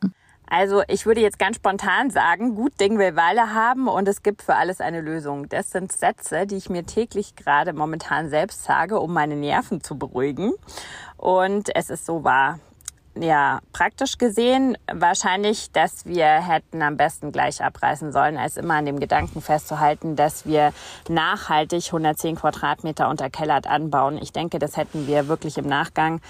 [0.46, 4.42] Also ich würde jetzt ganz spontan sagen, gut Ding will Weile haben und es gibt
[4.42, 5.48] für alles eine Lösung.
[5.48, 9.98] Das sind Sätze, die ich mir täglich gerade momentan selbst sage, um meine Nerven zu
[9.98, 10.52] beruhigen.
[11.16, 12.60] Und es ist so wahr.
[13.22, 18.86] Ja, praktisch gesehen wahrscheinlich, dass wir hätten am besten gleich abreißen sollen, als immer an
[18.86, 20.72] dem Gedanken festzuhalten, dass wir
[21.10, 24.18] nachhaltig 110 Quadratmeter unterkellert anbauen.
[24.22, 26.22] Ich denke, das hätten wir wirklich im Nachgang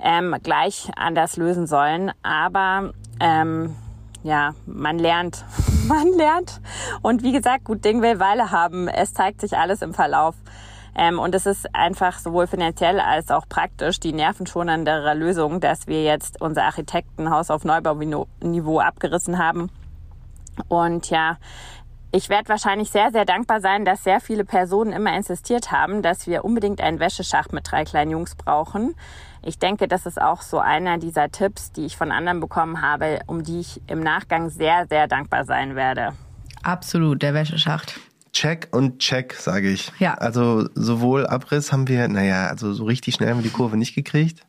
[0.00, 2.12] ähm, gleich anders lösen sollen.
[2.22, 3.74] Aber ähm,
[4.22, 5.44] ja, man lernt,
[5.88, 6.60] man lernt.
[7.02, 8.86] Und wie gesagt, gut Ding will Weile haben.
[8.86, 10.36] Es zeigt sich alles im Verlauf.
[10.96, 16.02] Ähm, und es ist einfach sowohl finanziell als auch praktisch die nervenschonendere Lösung, dass wir
[16.02, 19.70] jetzt unser Architektenhaus auf Neubauniveau abgerissen haben.
[20.68, 21.36] Und ja,
[22.12, 26.26] ich werde wahrscheinlich sehr, sehr dankbar sein, dass sehr viele Personen immer insistiert haben, dass
[26.26, 28.94] wir unbedingt einen Wäscheschacht mit drei kleinen Jungs brauchen.
[29.42, 33.20] Ich denke, das ist auch so einer dieser Tipps, die ich von anderen bekommen habe,
[33.26, 36.14] um die ich im Nachgang sehr, sehr dankbar sein werde.
[36.62, 38.00] Absolut, der Wäscheschacht.
[38.36, 39.90] Check und check, sage ich.
[39.98, 40.12] Ja.
[40.12, 43.94] Also sowohl Abriss haben wir, naja, also so richtig schnell haben wir die Kurve nicht
[43.94, 44.42] gekriegt.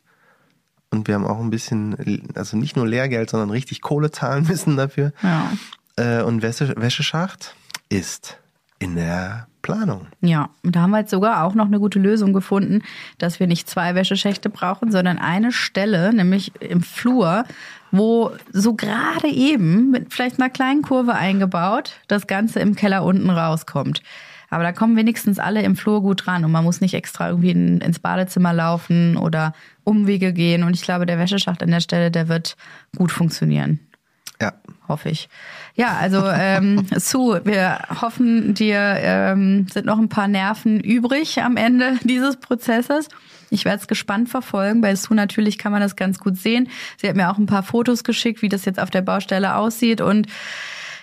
[0.90, 4.76] Und wir haben auch ein bisschen, also nicht nur Lehrgeld, sondern richtig Kohle zahlen müssen
[4.76, 5.14] dafür.
[5.22, 5.50] Ja.
[5.96, 7.54] Äh, und Wäsche, Wäscheschacht
[7.88, 8.38] ist
[8.78, 10.06] in der Planung.
[10.20, 12.82] Ja, und da haben wir jetzt sogar auch noch eine gute Lösung gefunden,
[13.16, 17.44] dass wir nicht zwei Wäscheschächte brauchen, sondern eine Stelle, nämlich im Flur,
[17.90, 23.30] wo so gerade eben mit vielleicht einer kleinen Kurve eingebaut das Ganze im Keller unten
[23.30, 24.02] rauskommt.
[24.50, 27.50] Aber da kommen wenigstens alle im Flur gut ran und man muss nicht extra irgendwie
[27.50, 29.52] in, ins Badezimmer laufen oder
[29.84, 30.64] Umwege gehen.
[30.64, 32.56] Und ich glaube, der Wäscheschacht an der Stelle, der wird
[32.96, 33.80] gut funktionieren
[34.40, 34.54] Ja.
[34.88, 35.28] hoffe ich.
[35.78, 41.56] Ja, also ähm, Sue, wir hoffen, dir ähm, sind noch ein paar Nerven übrig am
[41.56, 43.08] Ende dieses Prozesses.
[43.50, 44.80] Ich werde es gespannt verfolgen.
[44.80, 46.68] Bei Sue natürlich kann man das ganz gut sehen.
[47.00, 50.00] Sie hat mir auch ein paar Fotos geschickt, wie das jetzt auf der Baustelle aussieht
[50.00, 50.26] und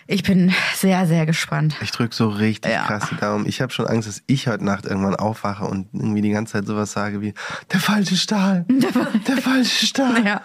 [0.07, 1.77] ich bin sehr, sehr gespannt.
[1.81, 2.83] Ich drück so richtig Ja.
[2.85, 3.47] krass die Daumen.
[3.47, 6.67] Ich habe schon Angst, dass ich heute Nacht irgendwann aufwache und irgendwie die ganze Zeit
[6.67, 7.33] sowas sage wie
[7.71, 8.65] der falsche Stahl,
[9.27, 10.23] der falsche Stahl.
[10.23, 10.41] Ja,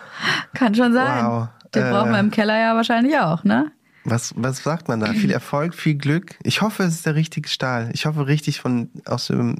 [0.54, 1.26] kann schon sein.
[1.26, 1.48] Wow.
[1.74, 3.70] Den Äh, brauchen wir im Keller ja wahrscheinlich auch, ne?
[4.04, 5.12] Was, was sagt man da?
[5.12, 6.36] Viel Erfolg, viel Glück.
[6.42, 7.90] Ich hoffe, es ist der richtige Stahl.
[7.92, 9.56] Ich hoffe richtig von aus dem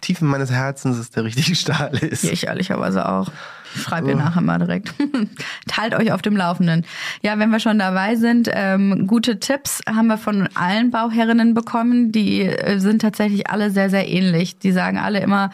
[0.00, 2.24] Tiefen meines Herzens, dass es der richtige Stahl ist.
[2.24, 3.30] Ja, ich ehrlicherweise auch.
[3.74, 4.18] Ich schreibe ihr Oh.
[4.18, 4.92] nachher mal direkt.
[5.68, 6.84] Teilt euch auf dem Laufenden.
[7.22, 12.10] Ja, wenn wir schon dabei sind, ähm, gute Tipps haben wir von allen Bauherrinnen bekommen.
[12.12, 14.58] Die äh, sind tatsächlich alle sehr, sehr ähnlich.
[14.58, 15.50] Die sagen alle immer,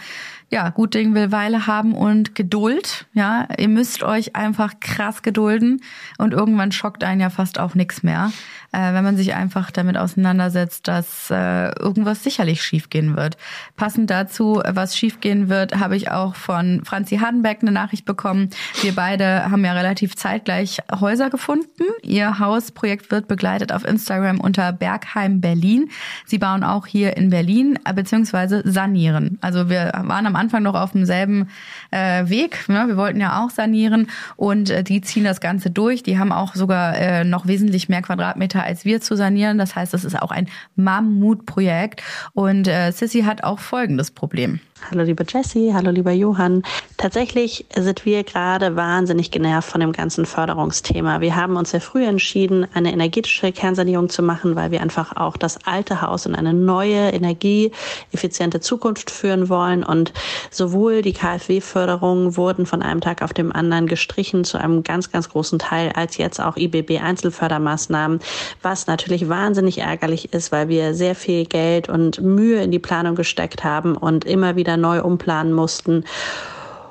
[0.50, 3.06] ja, gut Ding will Weile haben und Geduld.
[3.12, 5.82] Ja, ihr müsst euch einfach krass gedulden
[6.16, 8.32] und irgendwann schockt einen ja fast auch nichts mehr,
[8.72, 13.36] äh, wenn man sich einfach damit auseinandersetzt, dass äh, irgendwas sicherlich schiefgehen wird.
[13.76, 18.50] Passend dazu, was schiefgehen wird, habe ich auch von Franzi Hardenberg eine Nachricht bekommen.
[18.82, 21.84] Wir beide haben ja relativ zeitgleich Häuser gefunden.
[22.02, 25.90] Ihr Hausprojekt wird begleitet auf Instagram unter Bergheim Berlin.
[26.26, 29.38] Sie bauen auch hier in Berlin, äh, beziehungsweise sanieren.
[29.40, 31.48] Also wir waren am Anfang noch auf demselben
[31.90, 32.68] äh, Weg.
[32.68, 32.84] Ne?
[32.88, 36.02] Wir wollten ja auch sanieren und äh, die ziehen das Ganze durch.
[36.02, 39.58] Die haben auch sogar äh, noch wesentlich mehr Quadratmeter als wir zu sanieren.
[39.58, 42.02] Das heißt, das ist auch ein Mammutprojekt.
[42.34, 44.60] Und äh, Sissy hat auch folgendes Problem.
[44.90, 46.62] Hallo lieber Jessie, hallo lieber Johann.
[46.96, 51.20] Tatsächlich sind wir gerade wahnsinnig genervt von dem ganzen Förderungsthema.
[51.20, 55.36] Wir haben uns sehr früh entschieden, eine energetische Kernsanierung zu machen, weil wir einfach auch
[55.36, 59.84] das alte Haus in eine neue, energieeffiziente Zukunft führen wollen.
[59.84, 60.12] Und
[60.50, 65.28] sowohl die KfW-Förderungen wurden von einem Tag auf dem anderen gestrichen zu einem ganz, ganz
[65.28, 68.20] großen Teil, als jetzt auch IBB-Einzelfördermaßnahmen,
[68.62, 73.14] was natürlich wahnsinnig ärgerlich ist, weil wir sehr viel Geld und Mühe in die Planung
[73.14, 76.04] gesteckt haben und immer wieder neu umplanen mussten.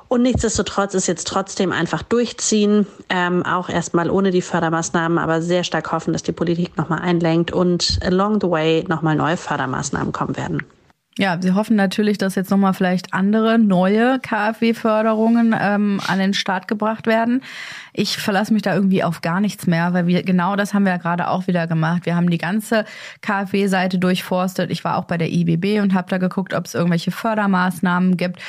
[0.08, 5.64] Und nichtsdestotrotz ist jetzt trotzdem einfach durchziehen, ähm, auch erstmal ohne die Fördermaßnahmen, aber sehr
[5.64, 10.36] stark hoffen, dass die Politik nochmal einlenkt und along the way nochmal neue Fördermaßnahmen kommen
[10.38, 10.62] werden.
[11.18, 16.68] Ja, Sie hoffen natürlich, dass jetzt nochmal vielleicht andere neue KfW-Förderungen ähm, an den Start
[16.68, 17.42] gebracht werden.
[17.92, 20.92] Ich verlasse mich da irgendwie auf gar nichts mehr, weil wir genau das haben wir
[20.92, 22.06] ja gerade auch wieder gemacht.
[22.06, 22.84] Wir haben die ganze
[23.20, 24.70] KfW-Seite durchforstet.
[24.70, 28.40] Ich war auch bei der IBB und habe da geguckt, ob es irgendwelche Fördermaßnahmen gibt.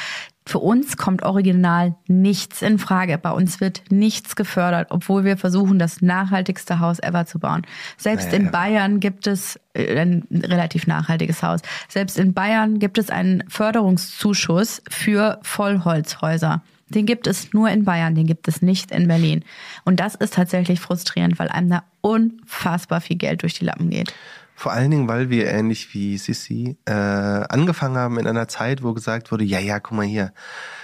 [0.45, 3.17] Für uns kommt original nichts in Frage.
[3.17, 7.61] Bei uns wird nichts gefördert, obwohl wir versuchen, das nachhaltigste Haus ever zu bauen.
[7.97, 8.37] Selbst naja.
[8.39, 11.61] in Bayern gibt es äh, ein relativ nachhaltiges Haus.
[11.87, 16.63] Selbst in Bayern gibt es einen Förderungszuschuss für Vollholzhäuser.
[16.89, 19.45] Den gibt es nur in Bayern, den gibt es nicht in Berlin.
[19.85, 24.13] Und das ist tatsächlich frustrierend, weil einem da unfassbar viel Geld durch die Lappen geht.
[24.59, 28.91] Vor allen Dingen, weil wir ähnlich wie Sissi äh, angefangen haben in einer Zeit, wo
[28.91, 30.33] gesagt wurde, ja, ja, guck mal hier,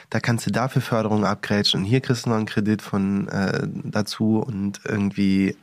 [0.09, 3.67] da kannst du dafür Förderung abgrätschen und hier kriegst du noch einen Kredit von äh,
[3.83, 5.57] dazu und irgendwie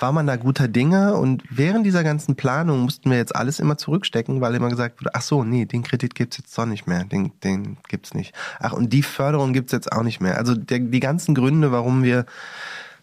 [0.00, 3.78] war man da guter Dinge und während dieser ganzen Planung mussten wir jetzt alles immer
[3.78, 7.04] zurückstecken, weil immer gesagt wurde, ach so, nee, den Kredit gibt's jetzt doch nicht mehr,
[7.04, 8.34] den, den gibt's nicht.
[8.58, 10.38] Ach, und die Förderung gibt's jetzt auch nicht mehr.
[10.38, 12.26] Also der, die ganzen Gründe, warum wir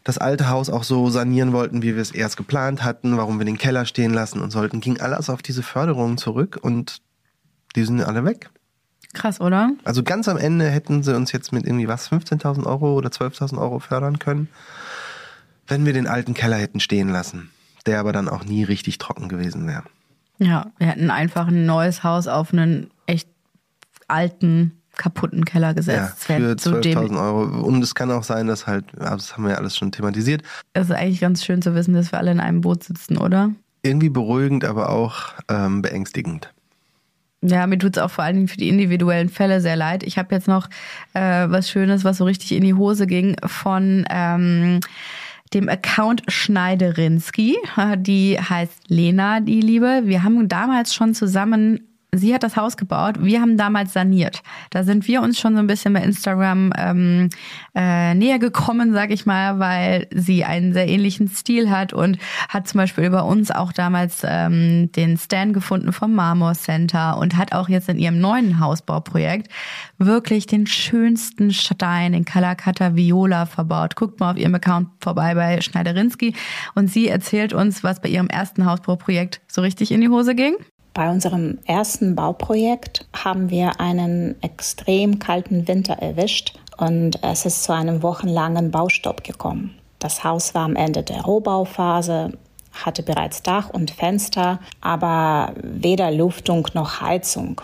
[0.04, 3.46] das alte Haus auch so sanieren wollten, wie wir es erst geplant hatten, warum wir
[3.46, 7.02] den Keller stehen lassen und sollten, ging alles auf diese Förderungen zurück und
[7.76, 8.50] die sind alle weg.
[9.14, 9.72] Krass, oder?
[9.84, 13.60] Also ganz am Ende hätten sie uns jetzt mit irgendwie was, 15.000 Euro oder 12.000
[13.60, 14.48] Euro fördern können,
[15.68, 17.52] wenn wir den alten Keller hätten stehen lassen,
[17.86, 19.84] der aber dann auch nie richtig trocken gewesen wäre.
[20.38, 23.30] Ja, wir hätten einfach ein neues Haus auf einen echt
[24.08, 26.28] alten kaputten Keller gesetzt.
[26.28, 27.66] Ja, für 12.000 Euro.
[27.66, 30.44] Und es kann auch sein, dass halt, das haben wir ja alles schon thematisiert.
[30.74, 33.52] Es ist eigentlich ganz schön zu wissen, dass wir alle in einem Boot sitzen, oder?
[33.84, 36.54] Irgendwie beruhigend, aber auch ähm, beängstigend.
[37.44, 40.04] Ja, mir tut es auch vor allen Dingen für die individuellen Fälle sehr leid.
[40.04, 40.70] Ich habe jetzt noch
[41.14, 44.80] äh, was Schönes, was so richtig in die Hose ging von ähm,
[45.54, 47.58] dem Account Schneiderinski.
[47.98, 50.04] Die heißt Lena, die Liebe.
[50.06, 53.24] Wir haben damals schon zusammen Sie hat das Haus gebaut.
[53.24, 54.43] Wir haben damals saniert.
[54.69, 57.30] Da sind wir uns schon so ein bisschen bei Instagram ähm,
[57.74, 62.17] äh, näher gekommen, sag ich mal, weil sie einen sehr ähnlichen Stil hat und
[62.50, 67.38] hat zum Beispiel über uns auch damals ähm, den Stand gefunden vom Marmor Center und
[67.38, 69.50] hat auch jetzt in ihrem neuen Hausbauprojekt
[69.97, 73.95] wirklich den schönsten Stein in Calacata Viola verbaut.
[73.95, 76.36] Guckt mal auf ihrem Account vorbei bei Schneiderinski
[76.76, 80.56] und sie erzählt uns, was bei ihrem ersten Hausbauprojekt so richtig in die Hose ging.
[80.94, 87.74] Bei unserem ersten Bauprojekt haben wir einen extrem kalten Winter erwischt und es ist zu
[87.74, 89.78] einem wochenlangen Baustopp gekommen.
[90.00, 92.34] Das Haus war am Ende der Rohbauphase,
[92.74, 97.62] hatte bereits Dach und Fenster, aber weder Luftung noch Heizung.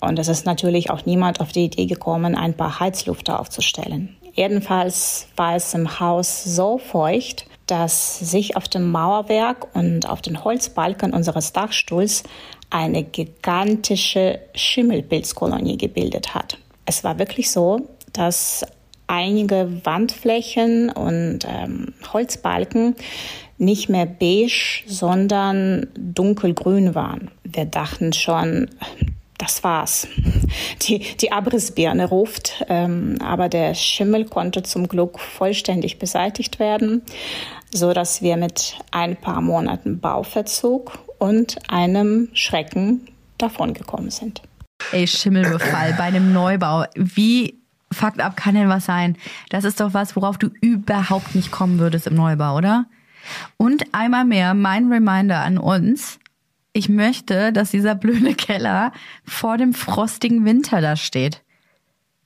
[0.00, 4.16] Und es ist natürlich auch niemand auf die Idee gekommen, ein paar Heizlüfter aufzustellen.
[4.34, 10.44] Jedenfalls war es im Haus so feucht, dass sich auf dem Mauerwerk und auf den
[10.44, 12.24] Holzbalken unseres Dachstuhls
[12.70, 16.58] eine gigantische Schimmelpilzkolonie gebildet hat.
[16.86, 18.64] Es war wirklich so, dass
[19.06, 22.96] einige Wandflächen und ähm, Holzbalken
[23.58, 27.30] nicht mehr beige, sondern dunkelgrün waren.
[27.44, 28.70] Wir dachten schon,
[29.42, 30.06] das war's.
[30.82, 37.02] Die, die Abrissbirne ruft, ähm, aber der Schimmel konnte zum Glück vollständig beseitigt werden,
[37.72, 44.42] so dass wir mit ein paar Monaten Bauverzug und einem Schrecken davongekommen sind.
[44.92, 46.84] Ey, Schimmelbefall bei einem Neubau.
[46.94, 47.58] Wie
[47.90, 49.16] fucked up kann denn was sein?
[49.48, 52.86] Das ist doch was, worauf du überhaupt nicht kommen würdest im Neubau, oder?
[53.56, 56.18] Und einmal mehr mein Reminder an uns,
[56.72, 58.92] ich möchte, dass dieser blöde Keller
[59.24, 61.42] vor dem frostigen Winter da steht.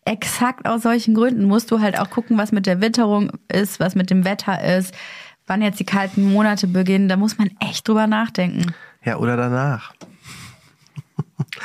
[0.04, 3.96] exakt aus solchen Gründen musst du halt auch gucken, was mit der Witterung ist, was
[3.96, 4.94] mit dem Wetter ist,
[5.48, 7.08] wann jetzt die kalten Monate beginnen.
[7.08, 8.72] Da muss man echt drüber nachdenken.
[9.04, 9.92] Ja, oder danach.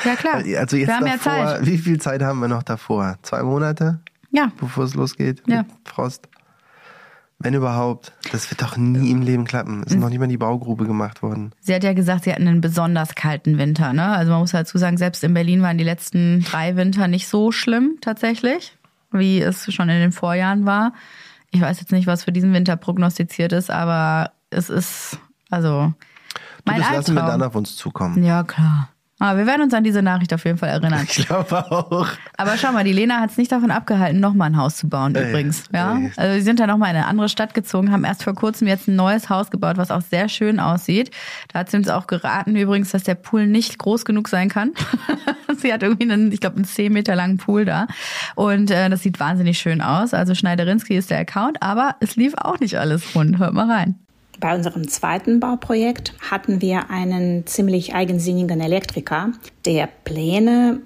[0.03, 0.35] Ja, klar.
[0.37, 1.65] Also jetzt wir haben davor, ja Zeit.
[1.67, 3.17] wie viel Zeit haben wir noch davor?
[3.21, 3.99] Zwei Monate,
[4.31, 5.57] Ja, bevor es losgeht Ja.
[5.63, 6.27] mit Frost?
[7.43, 8.11] Wenn überhaupt.
[8.31, 9.83] Das wird doch nie im Leben klappen.
[9.85, 11.51] Es ist noch nicht mal in die Baugrube gemacht worden.
[11.61, 13.93] sie hat ja gesagt, sie hatten einen besonders kalten Winter.
[13.93, 14.05] Ne?
[14.05, 17.51] Also man muss dazu sagen, selbst in Berlin waren die letzten drei Winter nicht so
[17.51, 18.77] schlimm tatsächlich,
[19.11, 20.93] wie es schon in den Vorjahren war.
[21.51, 25.17] Ich weiß jetzt nicht, was für diesen Winter prognostiziert ist, aber es ist
[25.49, 25.93] also
[26.33, 27.39] Du, mein das lassen wir Albtraum.
[27.39, 28.23] dann auf uns zukommen.
[28.23, 28.89] Ja, klar.
[29.21, 31.05] Aber wir werden uns an diese Nachricht auf jeden Fall erinnern.
[31.07, 32.07] Ich glaube auch.
[32.37, 35.13] Aber schau mal, die Lena hat es nicht davon abgehalten, nochmal ein Haus zu bauen
[35.13, 35.65] Ey, übrigens.
[35.71, 35.95] Ja?
[35.95, 36.11] ey.
[36.17, 38.87] Also sie sind da nochmal in eine andere Stadt gezogen, haben erst vor kurzem jetzt
[38.87, 41.11] ein neues Haus gebaut, was auch sehr schön aussieht.
[41.53, 44.71] Da hat sie uns auch geraten übrigens, dass der Pool nicht groß genug sein kann.
[45.57, 47.85] sie hat irgendwie einen, ich glaube, einen 10 Meter langen Pool da.
[48.33, 50.15] Und äh, das sieht wahnsinnig schön aus.
[50.15, 53.37] Also Schneiderinski ist der Account, aber es lief auch nicht alles rund.
[53.37, 53.99] Hört mal rein.
[54.41, 59.33] Bei unserem zweiten Bauprojekt hatten wir einen ziemlich eigensinnigen Elektriker,
[59.65, 60.79] der Pläne,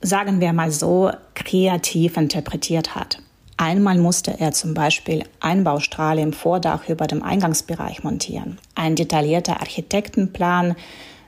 [0.00, 3.18] sagen wir mal so, kreativ interpretiert hat.
[3.58, 8.58] Einmal musste er zum Beispiel Einbaustrahle im Vordach über dem Eingangsbereich montieren.
[8.74, 10.74] Ein detaillierter Architektenplan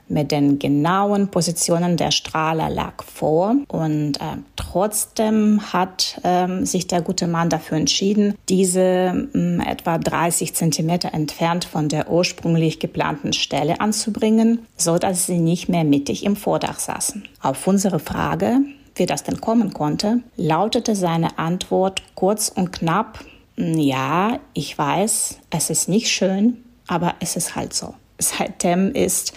[0.07, 7.01] mit den genauen Positionen der Strahler lag vor und äh, trotzdem hat ähm, sich der
[7.01, 13.81] gute Mann dafür entschieden, diese mh, etwa 30 Zentimeter entfernt von der ursprünglich geplanten Stelle
[13.81, 17.27] anzubringen, so dass sie nicht mehr mittig im Vordach saßen.
[17.41, 18.59] Auf unsere Frage,
[18.95, 23.19] wie das denn kommen konnte, lautete seine Antwort kurz und knapp,
[23.57, 27.95] ja, ich weiß, es ist nicht schön, aber es ist halt so.
[28.17, 29.33] Seitdem ist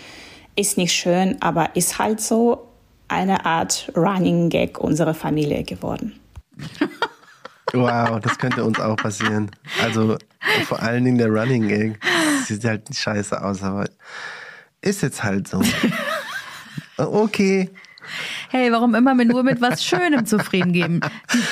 [0.58, 2.68] ist nicht schön, aber ist halt so
[3.06, 6.18] eine Art Running Gag unserer Familie geworden.
[7.72, 9.50] Wow, das könnte uns auch passieren.
[9.82, 10.18] Also
[10.64, 12.00] vor allen Dingen der Running Gag.
[12.44, 13.88] Sieht halt scheiße aus, aber
[14.80, 15.62] ist jetzt halt so.
[16.96, 17.70] Okay.
[18.48, 21.00] Hey, warum immer mit nur mit was Schönem zufrieden geben?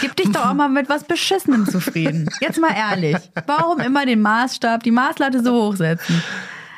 [0.01, 2.29] Gib dich doch auch mal mit was Beschissenem zufrieden.
[2.41, 3.17] Jetzt mal ehrlich.
[3.47, 6.23] Warum immer den Maßstab, die Maßlatte so hochsetzen?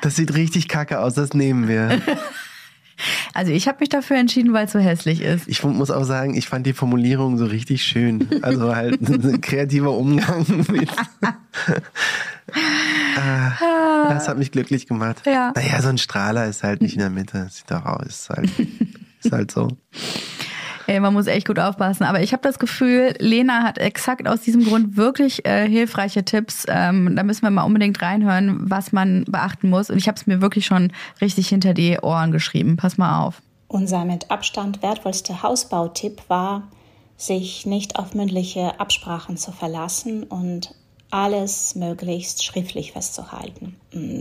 [0.03, 2.01] Das sieht richtig kacke aus, das nehmen wir.
[3.33, 5.47] Also ich habe mich dafür entschieden, weil es so hässlich ist.
[5.47, 8.29] Ich muss auch sagen, ich fand die Formulierung so richtig schön.
[8.43, 10.91] Also halt ein kreativer Umgang mit.
[13.17, 15.23] ah, das hat mich glücklich gemacht.
[15.27, 15.53] Ja.
[15.55, 17.47] Naja, so ein Strahler ist halt nicht in der Mitte.
[17.51, 18.07] Sieht doch aus.
[18.07, 18.51] Ist halt,
[19.23, 19.69] ist halt so.
[20.88, 22.05] Ey, man muss echt gut aufpassen.
[22.05, 26.64] Aber ich habe das Gefühl, Lena hat exakt aus diesem Grund wirklich äh, hilfreiche Tipps.
[26.66, 29.90] Ähm, da müssen wir mal unbedingt reinhören, was man beachten muss.
[29.90, 32.79] Und ich habe es mir wirklich schon richtig hinter die Ohren geschrieben.
[32.79, 33.42] Pass mal auf.
[33.68, 36.68] Unser mit Abstand wertvollster Hausbautipp war,
[37.18, 40.74] sich nicht auf mündliche Absprachen zu verlassen und
[41.11, 43.77] alles möglichst schriftlich festzuhalten.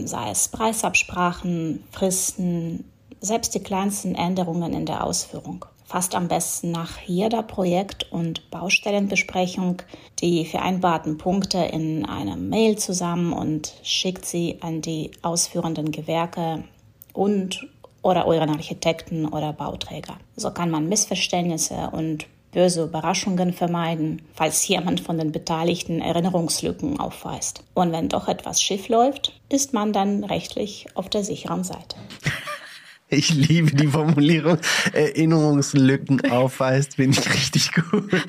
[0.05, 2.83] Sei es Preisabsprachen, Fristen,
[3.21, 5.65] selbst die kleinsten Änderungen in der Ausführung.
[5.87, 9.81] Fasst am besten nach jeder Projekt- und Baustellenbesprechung
[10.19, 16.65] die vereinbarten Punkte in einer Mail zusammen und schickt sie an die ausführenden Gewerke
[17.13, 17.65] und
[18.01, 20.17] oder euren Architekten oder Bauträger.
[20.35, 27.63] So kann man Missverständnisse und böse Überraschungen vermeiden, falls jemand von den Beteiligten Erinnerungslücken aufweist.
[27.73, 31.95] Und wenn doch etwas schief läuft, ist man dann rechtlich auf der sicheren Seite.
[33.09, 34.57] Ich liebe die Formulierung.
[34.93, 38.11] Erinnerungslücken aufweist, finde ich richtig gut.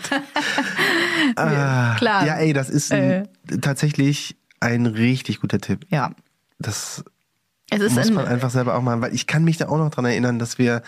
[1.36, 2.26] ah, klar.
[2.26, 3.28] Ja, ey, das ist ein,
[3.60, 5.86] tatsächlich ein richtig guter Tipp.
[5.90, 6.12] Ja.
[6.58, 7.04] Das
[7.70, 9.90] Es ist muss man einfach selber auch machen, weil ich kann mich da auch noch
[9.90, 10.82] dran erinnern, dass wir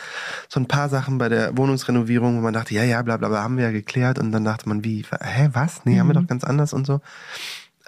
[0.49, 3.43] so ein paar Sachen bei der Wohnungsrenovierung, wo man dachte, ja, ja, bla bla bla,
[3.43, 5.85] haben wir ja geklärt und dann dachte man, wie, hä, was?
[5.85, 6.11] Nee, haben Mhm.
[6.11, 7.01] wir doch ganz anders und so.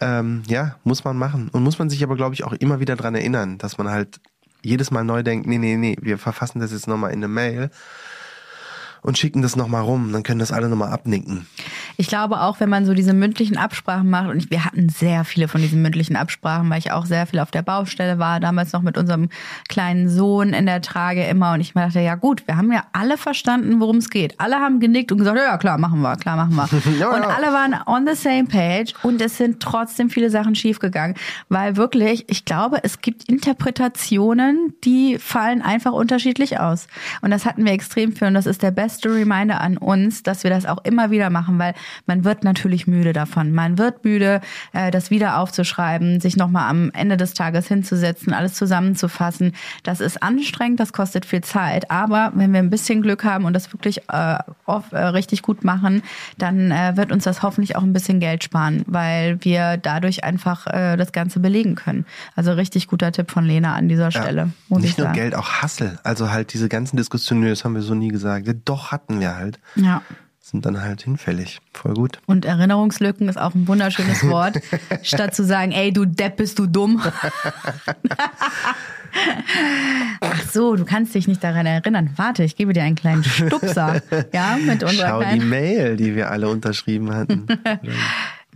[0.01, 1.49] Ähm, ja, muss man machen.
[1.53, 4.21] Und muss man sich aber, glaube ich, auch immer wieder dran erinnern, dass man halt
[4.63, 7.71] jedes Mal neu denkt, nee, nee, nee, wir verfassen das jetzt nochmal in eine Mail
[9.03, 11.47] und schicken das nochmal rum, dann können das alle nochmal abnicken.
[11.97, 15.49] Ich glaube auch, wenn man so diese mündlichen Absprachen macht, und wir hatten sehr viele
[15.49, 18.83] von diesen mündlichen Absprachen, weil ich auch sehr viel auf der Baustelle war, damals noch
[18.83, 19.29] mit unserem
[19.69, 21.53] kleinen Sohn in der Trage immer.
[21.53, 24.39] Und ich mir dachte, ja gut, wir haben ja alle verstanden, worum es geht.
[24.39, 26.69] Alle haben genickt und gesagt, ja klar, machen wir, klar, machen wir.
[26.99, 27.29] Ja, und ja.
[27.29, 31.17] alle waren on the same page und es sind trotzdem viele Sachen schiefgegangen,
[31.49, 36.87] weil wirklich, ich glaube, es gibt Interpretationen, die fallen einfach unterschiedlich aus.
[37.23, 40.45] Und das hatten wir extrem für und das ist der beste Reminder an uns, dass
[40.45, 41.75] wir das auch immer wieder machen, weil
[42.07, 43.53] man wird natürlich müde davon.
[43.53, 44.41] Man wird müde,
[44.73, 49.53] äh, das wieder aufzuschreiben, sich nochmal am Ende des Tages hinzusetzen, alles zusammenzufassen.
[49.83, 51.91] Das ist anstrengend, das kostet viel Zeit.
[51.91, 55.65] Aber wenn wir ein bisschen Glück haben und das wirklich äh, oft, äh, richtig gut
[55.65, 56.03] machen,
[56.39, 60.67] dann äh, wird uns das hoffentlich auch ein bisschen Geld sparen, weil wir dadurch einfach
[60.67, 62.07] äh, das Ganze belegen können.
[62.37, 64.51] Also richtig guter Tipp von Lena an dieser Stelle.
[64.69, 65.99] Ja, nicht nur Geld, auch Hassel.
[66.05, 68.47] Also halt diese ganzen Diskussionen, das haben wir so nie gesagt.
[68.65, 69.59] Doch hatten wir halt.
[69.77, 70.03] Ja
[70.53, 71.61] sind dann halt hinfällig.
[71.73, 72.21] Voll gut.
[72.27, 74.61] Und Erinnerungslücken ist auch ein wunderschönes Wort.
[75.03, 77.03] Statt zu sagen, ey, du Depp, bist du dumm.
[80.21, 82.11] Ach so, du kannst dich nicht daran erinnern.
[82.17, 84.03] Warte, ich gebe dir einen kleinen Stupser.
[84.33, 87.47] Ja, mit unserer Schau die Mail, die wir alle unterschrieben hatten.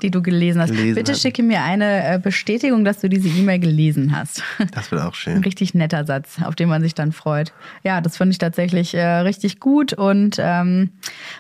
[0.03, 0.71] Die du gelesen hast.
[0.71, 1.21] Gelesen Bitte hatten.
[1.21, 4.43] schicke mir eine äh, Bestätigung, dass du diese E-Mail gelesen hast.
[4.73, 5.39] Das wird auch Ein schön.
[5.43, 7.53] richtig netter Satz, auf den man sich dann freut.
[7.83, 10.91] Ja, das finde ich tatsächlich äh, richtig gut und ähm,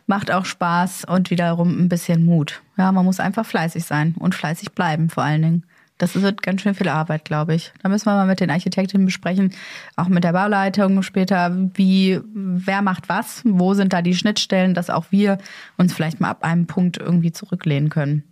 [0.07, 2.63] macht auch Spaß und wiederum ein bisschen Mut.
[2.79, 5.63] Ja, man muss einfach fleißig sein und fleißig bleiben vor allen Dingen.
[5.99, 7.73] Das wird ganz schön viel Arbeit, glaube ich.
[7.83, 9.53] Da müssen wir mal mit den Architektinnen besprechen,
[9.97, 14.91] auch mit der Bauleitung später, wie, wer macht was, wo sind da die Schnittstellen, dass
[14.91, 15.39] auch wir
[15.79, 18.25] uns vielleicht mal ab einem Punkt irgendwie zurücklehnen können.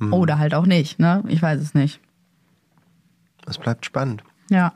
[0.00, 1.22] Oder halt auch nicht, ne?
[1.28, 2.00] Ich weiß es nicht.
[3.46, 4.22] Es bleibt spannend.
[4.50, 4.74] Ja,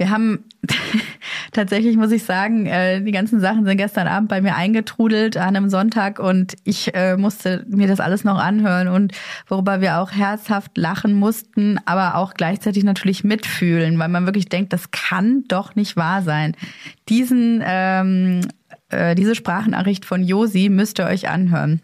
[0.00, 0.44] wir haben
[1.52, 5.56] tatsächlich, muss ich sagen, äh, die ganzen Sachen sind gestern Abend bei mir eingetrudelt an
[5.56, 9.12] einem Sonntag und ich äh, musste mir das alles noch anhören und
[9.46, 14.72] worüber wir auch herzhaft lachen mussten, aber auch gleichzeitig natürlich mitfühlen, weil man wirklich denkt,
[14.72, 16.56] das kann doch nicht wahr sein.
[17.08, 18.40] Diesen, ähm,
[18.88, 21.82] äh, diese Sprachnachricht von Josi müsst ihr euch anhören.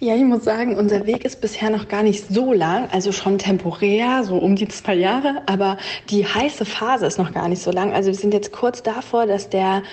[0.00, 3.38] Ja, ich muss sagen, unser Weg ist bisher noch gar nicht so lang, also schon
[3.38, 5.78] temporär, so um die zwei Jahre, aber
[6.10, 7.92] die heiße Phase ist noch gar nicht so lang.
[7.92, 9.84] Also wir sind jetzt kurz davor, dass der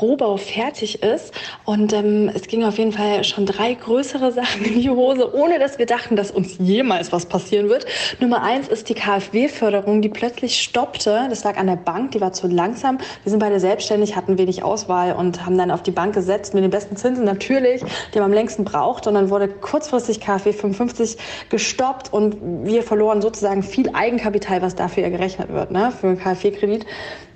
[0.00, 1.34] Rohbau fertig ist
[1.64, 5.58] und ähm, es ging auf jeden Fall schon drei größere Sachen in die Hose, ohne
[5.58, 7.84] dass wir dachten, dass uns jemals was passieren wird.
[8.20, 11.26] Nummer eins ist die KfW-Förderung, die plötzlich stoppte.
[11.28, 12.98] Das lag an der Bank, die war zu langsam.
[13.24, 16.62] Wir sind beide selbstständig, hatten wenig Auswahl und haben dann auf die Bank gesetzt mit
[16.62, 17.82] den besten Zinsen natürlich,
[18.14, 21.16] die man am längsten braucht und dann wurde kurzfristig KfW 55
[21.50, 26.18] gestoppt und wir verloren sozusagen viel Eigenkapital, was dafür ja gerechnet wird, ne, für einen
[26.18, 26.86] KfW-Kredit.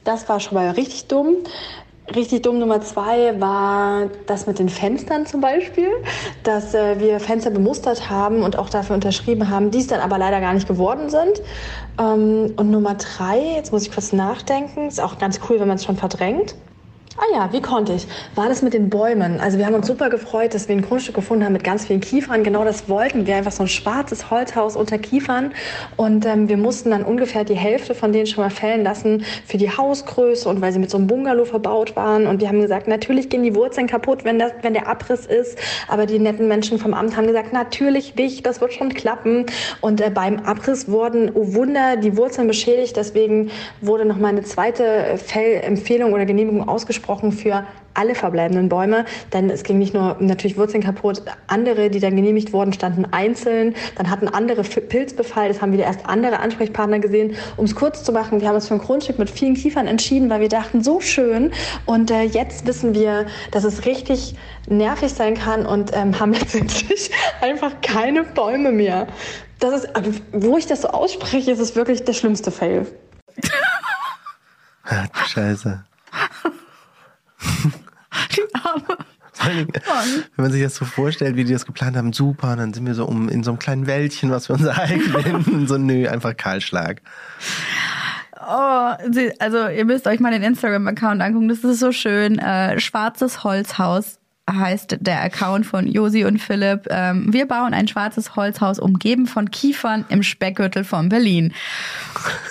[0.04, 1.36] Das war schon mal richtig dumm.
[2.14, 5.88] Richtig dumm Nummer zwei war das mit den Fenstern zum Beispiel,
[6.42, 10.18] dass äh, wir Fenster bemustert haben und auch dafür unterschrieben haben, die es dann aber
[10.18, 11.40] leider gar nicht geworden sind.
[12.00, 15.76] Ähm, und Nummer drei, jetzt muss ich kurz nachdenken, ist auch ganz cool, wenn man
[15.76, 16.56] es schon verdrängt.
[17.18, 18.06] Ah ja, wie konnte ich?
[18.34, 19.38] War das mit den Bäumen?
[19.38, 22.00] Also wir haben uns super gefreut, dass wir ein Grundstück gefunden haben mit ganz vielen
[22.00, 22.42] Kiefern.
[22.42, 25.52] Genau das wollten wir, einfach so ein schwarzes Holzhaus unter Kiefern.
[25.98, 29.58] Und ähm, wir mussten dann ungefähr die Hälfte von denen schon mal fällen lassen für
[29.58, 32.26] die Hausgröße und weil sie mit so einem Bungalow verbaut waren.
[32.26, 35.58] Und wir haben gesagt, natürlich gehen die Wurzeln kaputt, wenn, das, wenn der Abriss ist.
[35.88, 39.44] Aber die netten Menschen vom Amt haben gesagt, natürlich nicht, das wird schon klappen.
[39.82, 42.96] Und äh, beim Abriss wurden, oh Wunder, die Wurzeln beschädigt.
[42.96, 43.50] Deswegen
[43.82, 47.01] wurde noch mal eine zweite Fellempfehlung oder Genehmigung ausgesprochen
[47.32, 52.16] für alle verbleibenden Bäume, denn es ging nicht nur natürlich Wurzeln kaputt, andere, die dann
[52.16, 57.36] genehmigt wurden, standen einzeln, dann hatten andere Pilzbefall, das haben wieder erst andere Ansprechpartner gesehen.
[57.56, 60.30] Um es kurz zu machen, wir haben uns für ein Grundstück mit vielen Kiefern entschieden,
[60.30, 61.52] weil wir dachten, so schön
[61.86, 64.34] und äh, jetzt wissen wir, dass es richtig
[64.68, 69.06] nervig sein kann und ähm, haben letztendlich einfach keine Bäume mehr.
[69.58, 72.86] Das ist, also, wo ich das so ausspreche, ist es wirklich der schlimmste Fail.
[75.28, 75.84] Scheiße.
[79.46, 79.68] Dingen,
[80.36, 82.86] wenn man sich das so vorstellt, wie die das geplant haben, super, und dann sind
[82.86, 85.66] wir so um in so einem kleinen Wäldchen, was wir uns eignen.
[85.66, 87.00] so, nö, einfach Kahlschlag.
[88.38, 88.92] Oh,
[89.38, 92.38] also ihr müsst euch mal den Instagram-Account angucken, das ist so schön.
[92.38, 94.18] Äh, Schwarzes Holzhaus
[94.50, 96.86] heißt der Account von Josi und Philipp.
[96.90, 101.52] Ähm, wir bauen ein schwarzes Holzhaus umgeben von Kiefern im Speckgürtel von Berlin.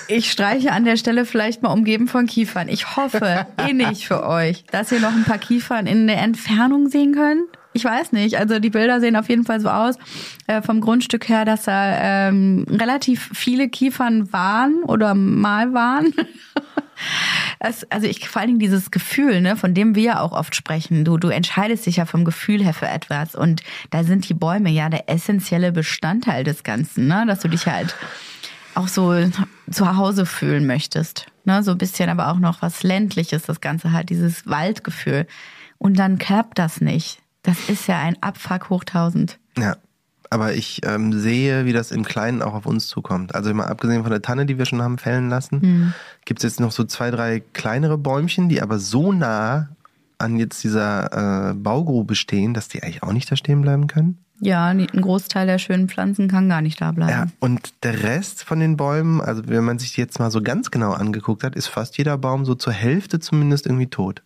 [0.08, 2.68] Ich streiche an der Stelle vielleicht mal umgeben von Kiefern.
[2.68, 7.14] Ich hoffe innig für euch, dass ihr noch ein paar Kiefern in der Entfernung sehen
[7.14, 7.46] könnt.
[7.74, 8.38] Ich weiß nicht.
[8.38, 9.96] Also die Bilder sehen auf jeden Fall so aus
[10.46, 16.14] äh, vom Grundstück her, dass da ähm, relativ viele Kiefern waren oder mal waren.
[17.58, 21.04] Es, also ich vor allen Dingen dieses Gefühl, ne, von dem wir auch oft sprechen.
[21.04, 24.70] Du, du entscheidest dich ja vom Gefühl her für etwas und da sind die Bäume
[24.70, 27.94] ja der essentielle Bestandteil des Ganzen, ne, dass du dich halt
[28.74, 29.14] auch so
[29.70, 33.92] zu Hause fühlen möchtest, ne, so ein bisschen, aber auch noch was ländliches, das Ganze
[33.92, 35.26] halt dieses Waldgefühl.
[35.78, 37.21] Und dann klappt das nicht.
[37.42, 39.38] Das ist ja ein Abfuck hoch tausend.
[39.58, 39.76] Ja.
[40.30, 43.34] Aber ich ähm, sehe, wie das im Kleinen auch auf uns zukommt.
[43.34, 45.94] Also mal abgesehen von der Tanne, die wir schon haben fällen lassen, Hm.
[46.24, 49.68] gibt's jetzt noch so zwei, drei kleinere Bäumchen, die aber so nah
[50.16, 54.24] an jetzt dieser äh, Baugrube stehen, dass die eigentlich auch nicht da stehen bleiben können.
[54.40, 57.10] Ja, ein Großteil der schönen Pflanzen kann gar nicht da bleiben.
[57.12, 60.40] Ja, und der Rest von den Bäumen, also wenn man sich die jetzt mal so
[60.40, 64.22] ganz genau angeguckt hat, ist fast jeder Baum so zur Hälfte zumindest irgendwie tot.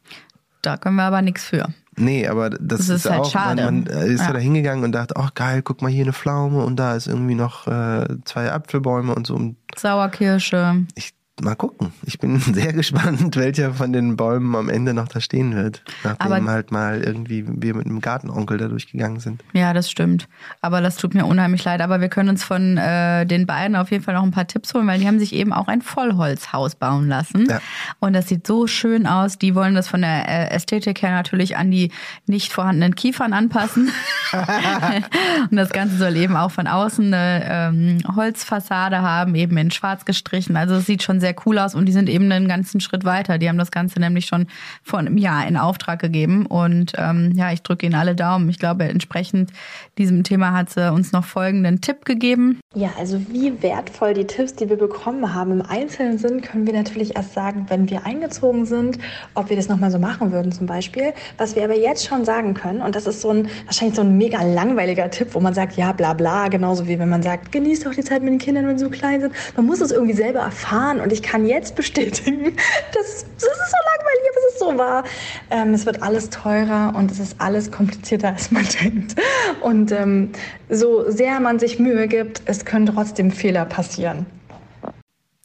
[0.63, 1.69] Da können wir aber nichts für.
[1.99, 3.65] Nee, aber das, Das ist halt auch, schade.
[3.65, 4.27] Man, man ist ja.
[4.27, 4.33] Ja.
[4.35, 7.35] da hingegangen und dachte, ach geil, guck mal hier eine Pflaume und da ist irgendwie
[7.35, 9.55] noch äh, zwei Apfelbäume und so.
[9.77, 10.85] Sauerkirsche.
[10.95, 11.93] ich mal gucken.
[12.03, 15.83] Ich bin sehr gespannt, welcher von den Bäumen am Ende noch da stehen wird.
[16.03, 19.45] Nachdem Aber- halt mal irgendwie wir mit einem Gartenonkel da durchgegangen sind.
[19.53, 20.29] Ja, das stimmt.
[20.63, 21.81] Aber das tut mir unheimlich leid.
[21.83, 24.73] Aber wir können uns von äh, den beiden auf jeden Fall noch ein paar Tipps
[24.73, 27.47] holen, weil die haben sich eben auch ein Vollholzhaus bauen lassen.
[27.51, 27.61] Ja.
[28.01, 29.39] Und das sieht so schön aus.
[29.39, 31.91] Die wollen das von der äh, Ästhetik her natürlich an die
[32.27, 33.91] nicht vorhandenen Kiefern anpassen.
[35.51, 40.05] und das Ganze soll eben auch von außen eine ähm, Holzfassade haben, eben in schwarz
[40.05, 40.57] gestrichen.
[40.57, 43.39] Also es sieht schon sehr cool aus und die sind eben einen ganzen Schritt weiter.
[43.39, 44.47] Die haben das Ganze nämlich schon
[44.83, 46.47] vor einem Jahr in Auftrag gegeben.
[46.47, 48.49] Und ähm, ja, ich drücke Ihnen alle Daumen.
[48.49, 49.51] Ich glaube, entsprechend
[49.99, 52.61] diesem Thema hat sie uns noch folgenden Tipp gegeben.
[52.75, 56.75] Ja, also wie wertvoll die Tipps, die wir bekommen haben, im Einzelnen sind, können wir
[56.75, 58.99] natürlich erst sagen, wenn wir eingezogen sind,
[59.35, 61.13] ob wir das nochmal so machen würden zum Beispiel.
[61.39, 64.17] Was wir aber jetzt schon sagen können, und das ist so ein, wahrscheinlich so ein
[64.17, 67.87] mega langweiliger Tipp, wo man sagt, ja, bla bla, genauso wie wenn man sagt, genießt
[67.87, 69.33] doch die Zeit mit den Kindern, wenn sie so klein sind.
[69.57, 72.57] Man muss es irgendwie selber erfahren und ich kann jetzt bestätigen,
[72.93, 75.05] das, das ist so langweilig, aber es ist so wahr.
[75.51, 79.17] Ähm, es wird alles teurer und es ist alles komplizierter, als man denkt.
[79.61, 80.33] Und ähm,
[80.69, 84.27] so sehr man sich Mühe gibt, es können trotzdem Fehler passieren.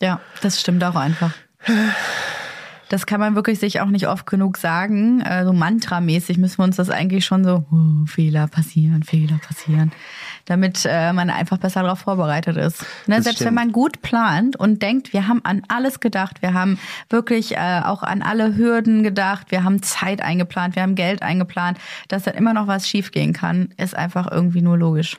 [0.01, 1.33] Ja, das stimmt auch einfach.
[2.89, 5.21] Das kann man wirklich sich auch nicht oft genug sagen.
[5.21, 9.93] Äh, so mantramäßig müssen wir uns das eigentlich schon so, oh, Fehler passieren, Fehler passieren,
[10.45, 12.85] damit äh, man einfach besser darauf vorbereitet ist.
[13.07, 13.21] Ne?
[13.21, 13.47] Selbst stimmt.
[13.47, 16.79] wenn man gut plant und denkt, wir haben an alles gedacht, wir haben
[17.09, 21.77] wirklich äh, auch an alle Hürden gedacht, wir haben Zeit eingeplant, wir haben Geld eingeplant,
[22.07, 25.17] dass dann immer noch was schiefgehen kann, ist einfach irgendwie nur logisch.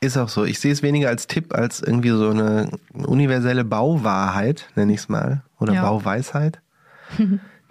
[0.00, 0.44] Ist auch so.
[0.44, 5.08] Ich sehe es weniger als Tipp, als irgendwie so eine universelle Bauwahrheit, nenne ich es
[5.08, 5.42] mal.
[5.58, 5.82] Oder Ja.
[5.82, 6.60] Bauweisheit.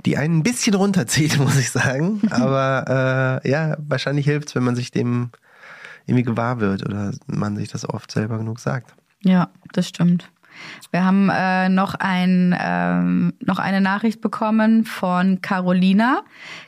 [0.05, 2.21] Die einen ein bisschen runterzieht, muss ich sagen.
[2.31, 5.29] Aber äh, ja, wahrscheinlich hilft es, wenn man sich dem
[6.05, 8.95] irgendwie gewahr wird oder man sich das oft selber genug sagt.
[9.21, 10.29] Ja, das stimmt.
[10.91, 16.21] Wir haben äh, noch, ein, ähm, noch eine Nachricht bekommen von Carolina.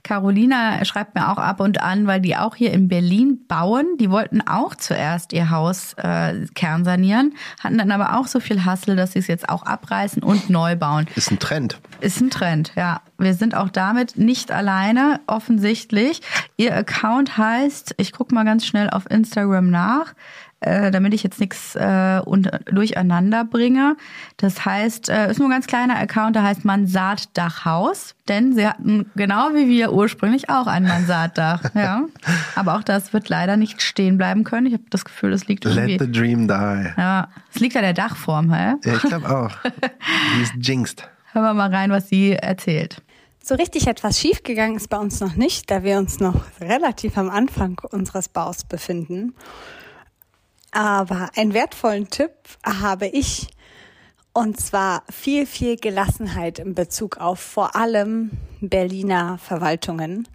[0.03, 3.85] Carolina schreibt mir auch ab und an, weil die auch hier in Berlin bauen.
[3.99, 7.33] Die wollten auch zuerst ihr Haus äh, kernsanieren,
[7.63, 10.75] hatten dann aber auch so viel Hassel, dass sie es jetzt auch abreißen und neu
[10.75, 11.07] bauen.
[11.15, 11.79] Ist ein Trend.
[12.01, 13.01] Ist ein Trend, ja.
[13.17, 16.21] Wir sind auch damit nicht alleine, offensichtlich.
[16.57, 20.13] Ihr Account heißt, ich gucke mal ganz schnell auf Instagram nach,
[20.61, 23.97] äh, damit ich jetzt nichts äh, unter- durcheinander bringe.
[24.37, 29.11] Das heißt, äh, ist nur ein ganz kleiner Account, der heißt Mansarddachhaus, denn sie hatten
[29.15, 31.61] genau wie wir ursprünglich auch ein Mansarddach.
[31.75, 32.03] ja.
[32.55, 34.67] Aber auch das wird leider nicht stehen bleiben können.
[34.67, 35.97] Ich habe das Gefühl, es liegt irgendwie.
[35.97, 36.53] Let the dream die.
[36.97, 38.75] ja, es liegt an der Dachform, hä?
[38.83, 39.51] Ja, ich glaube auch.
[40.37, 41.07] Die ist jinxed.
[41.33, 43.01] Hören wir mal rein, was sie erzählt.
[43.43, 47.29] So richtig etwas schiefgegangen ist bei uns noch nicht, da wir uns noch relativ am
[47.29, 49.33] Anfang unseres Baus befinden.
[50.75, 52.33] Aber einen wertvollen Tipp
[52.65, 53.47] habe ich,
[54.33, 60.27] und zwar viel, viel Gelassenheit in Bezug auf vor allem Berliner Verwaltungen.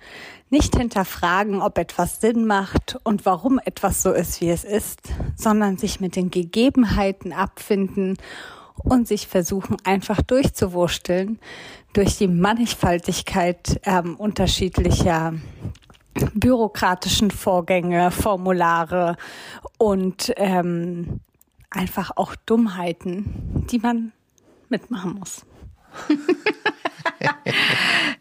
[0.49, 5.01] Nicht hinterfragen, ob etwas Sinn macht und warum etwas so ist, wie es ist,
[5.36, 8.16] sondern sich mit den Gegebenheiten abfinden
[8.76, 11.38] und sich versuchen, einfach durchzuwursteln
[11.93, 15.34] durch die Mannigfaltigkeit ähm, unterschiedlicher
[16.35, 19.17] bürokratischen Vorgänge, Formulare
[19.79, 21.21] und ähm,
[21.71, 24.13] einfach auch Dummheiten, die man
[24.69, 25.45] mitmachen muss.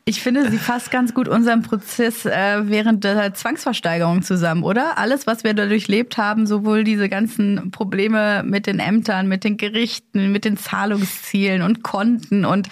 [0.05, 4.97] Ich finde, sie fasst ganz gut unseren Prozess äh, während der Zwangsversteigerung zusammen, oder?
[4.97, 9.57] Alles, was wir da durchlebt haben, sowohl diese ganzen Probleme mit den Ämtern, mit den
[9.57, 12.69] Gerichten, mit den Zahlungszielen und Konten und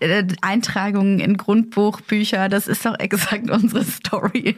[0.00, 4.56] äh, Eintragungen in Grundbuchbücher, das ist doch exakt unsere Story.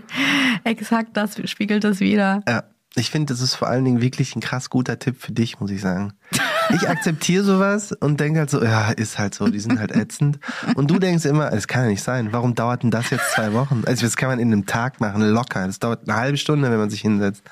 [0.64, 2.42] Exakt das spiegelt das wieder.
[2.48, 2.64] Ja,
[2.96, 5.70] ich finde, das ist vor allen Dingen wirklich ein krass guter Tipp für dich, muss
[5.70, 6.12] ich sagen.
[6.74, 10.38] Ich akzeptiere sowas und denke halt so, ja, ist halt so, die sind halt ätzend.
[10.74, 12.32] Und du denkst immer, es kann ja nicht sein.
[12.32, 13.82] Warum dauert denn das jetzt zwei Wochen?
[13.86, 15.66] Also das kann man in einem Tag machen, locker.
[15.66, 17.42] Das dauert eine halbe Stunde, wenn man sich hinsetzt.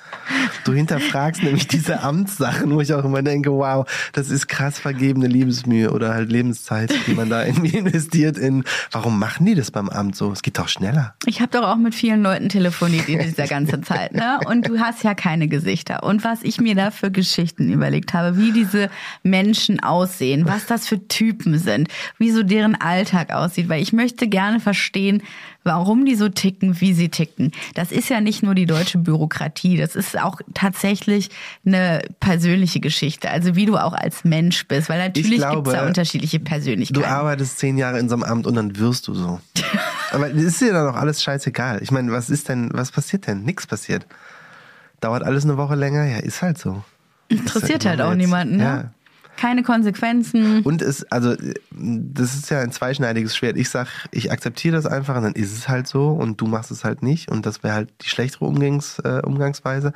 [0.64, 5.26] Du hinterfragst nämlich diese Amtssachen, wo ich auch immer denke, wow, das ist krass vergebene
[5.26, 8.64] Liebesmühe oder halt Lebenszeit, die man da irgendwie investiert in.
[8.90, 10.30] Warum machen die das beim Amt so?
[10.32, 11.14] Es geht doch schneller.
[11.26, 14.38] Ich habe doch auch mit vielen Leuten telefoniert in dieser ganzen Zeit, ne?
[14.46, 16.02] Und du hast ja keine Gesichter.
[16.02, 18.90] Und was ich mir da für Geschichten überlegt habe, wie diese
[19.22, 21.88] Menschen aussehen, was das für Typen sind,
[22.18, 25.22] wie so deren Alltag aussieht, weil ich möchte gerne verstehen,
[25.68, 27.52] warum die so ticken, wie sie ticken.
[27.74, 31.28] Das ist ja nicht nur die deutsche Bürokratie, das ist auch tatsächlich
[31.64, 35.86] eine persönliche Geschichte, also wie du auch als Mensch bist, weil natürlich gibt es da
[35.86, 37.02] unterschiedliche Persönlichkeiten.
[37.02, 39.40] Du arbeitest zehn Jahre in so einem Amt und dann wirst du so.
[40.10, 41.82] Aber das ist dir dann doch alles scheißegal.
[41.82, 43.42] Ich meine, was ist denn, was passiert denn?
[43.42, 44.06] Nix passiert.
[45.00, 46.04] Dauert alles eine Woche länger?
[46.06, 46.82] Ja, ist halt so.
[47.28, 48.16] Interessiert halt auch jetzt.
[48.16, 48.56] niemanden.
[48.56, 48.62] Ne?
[48.62, 48.90] Ja
[49.38, 50.62] keine Konsequenzen.
[50.62, 51.34] Und es, also,
[51.70, 53.56] das ist ja ein zweischneidiges Schwert.
[53.56, 56.70] Ich sag, ich akzeptiere das einfach und dann ist es halt so und du machst
[56.70, 59.92] es halt nicht und das wäre halt die schlechtere Umgangs, äh, Umgangsweise.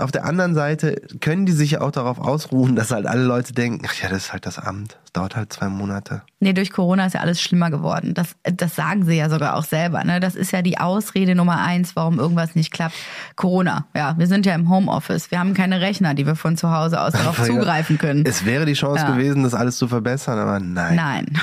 [0.00, 3.52] Auf der anderen Seite können die sich ja auch darauf ausruhen, dass halt alle Leute
[3.52, 4.98] denken, ach ja, das ist halt das Amt.
[5.02, 6.22] Das dauert halt zwei Monate.
[6.40, 8.14] Nee, durch Corona ist ja alles schlimmer geworden.
[8.14, 10.02] Das, das sagen sie ja sogar auch selber.
[10.04, 10.20] Ne?
[10.20, 12.94] Das ist ja die Ausrede Nummer eins, warum irgendwas nicht klappt.
[13.36, 13.86] Corona.
[13.94, 15.30] Ja, wir sind ja im Homeoffice.
[15.30, 18.24] Wir haben keine Rechner, die wir von zu Hause aus darauf zugreifen können.
[18.24, 19.10] Es wäre die Chance ja.
[19.10, 20.96] gewesen, das alles zu verbessern, aber nein.
[20.96, 21.26] Nein.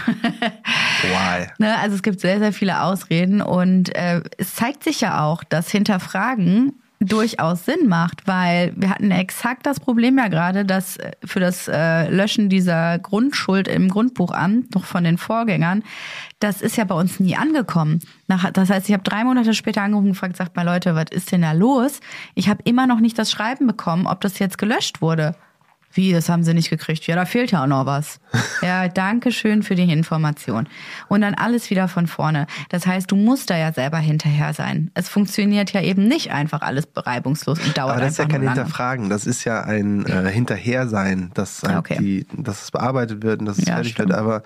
[1.03, 1.47] Why?
[1.59, 5.43] Ne, also es gibt sehr, sehr viele Ausreden und äh, es zeigt sich ja auch,
[5.43, 11.11] dass Hinterfragen durchaus Sinn macht, weil wir hatten exakt das Problem ja gerade, dass äh,
[11.23, 15.83] für das äh, Löschen dieser Grundschuld im Grundbuchamt noch von den Vorgängern,
[16.39, 17.99] das ist ja bei uns nie angekommen.
[18.27, 21.05] Nach, das heißt, ich habe drei Monate später angerufen und gefragt, sagt mal Leute, was
[21.11, 21.99] ist denn da los?
[22.35, 25.35] Ich habe immer noch nicht das Schreiben bekommen, ob das jetzt gelöscht wurde.
[25.97, 27.07] Wie, das haben sie nicht gekriegt?
[27.07, 28.19] Ja, da fehlt ja auch noch was.
[28.61, 30.69] ja, danke schön für die Information.
[31.07, 32.47] Und dann alles wieder von vorne.
[32.69, 34.91] Das heißt, du musst da ja selber hinterher sein.
[34.93, 38.41] Es funktioniert ja eben nicht einfach alles reibungslos und dauert Aber das ist ja kein.
[38.41, 39.09] Hinterfragen.
[39.09, 41.97] Das ist ja ein äh, Hinterhersein, dass, halt okay.
[41.99, 44.09] die, dass es bearbeitet wird und dass es ja, fertig stimmt.
[44.09, 44.19] wird.
[44.19, 44.43] Aber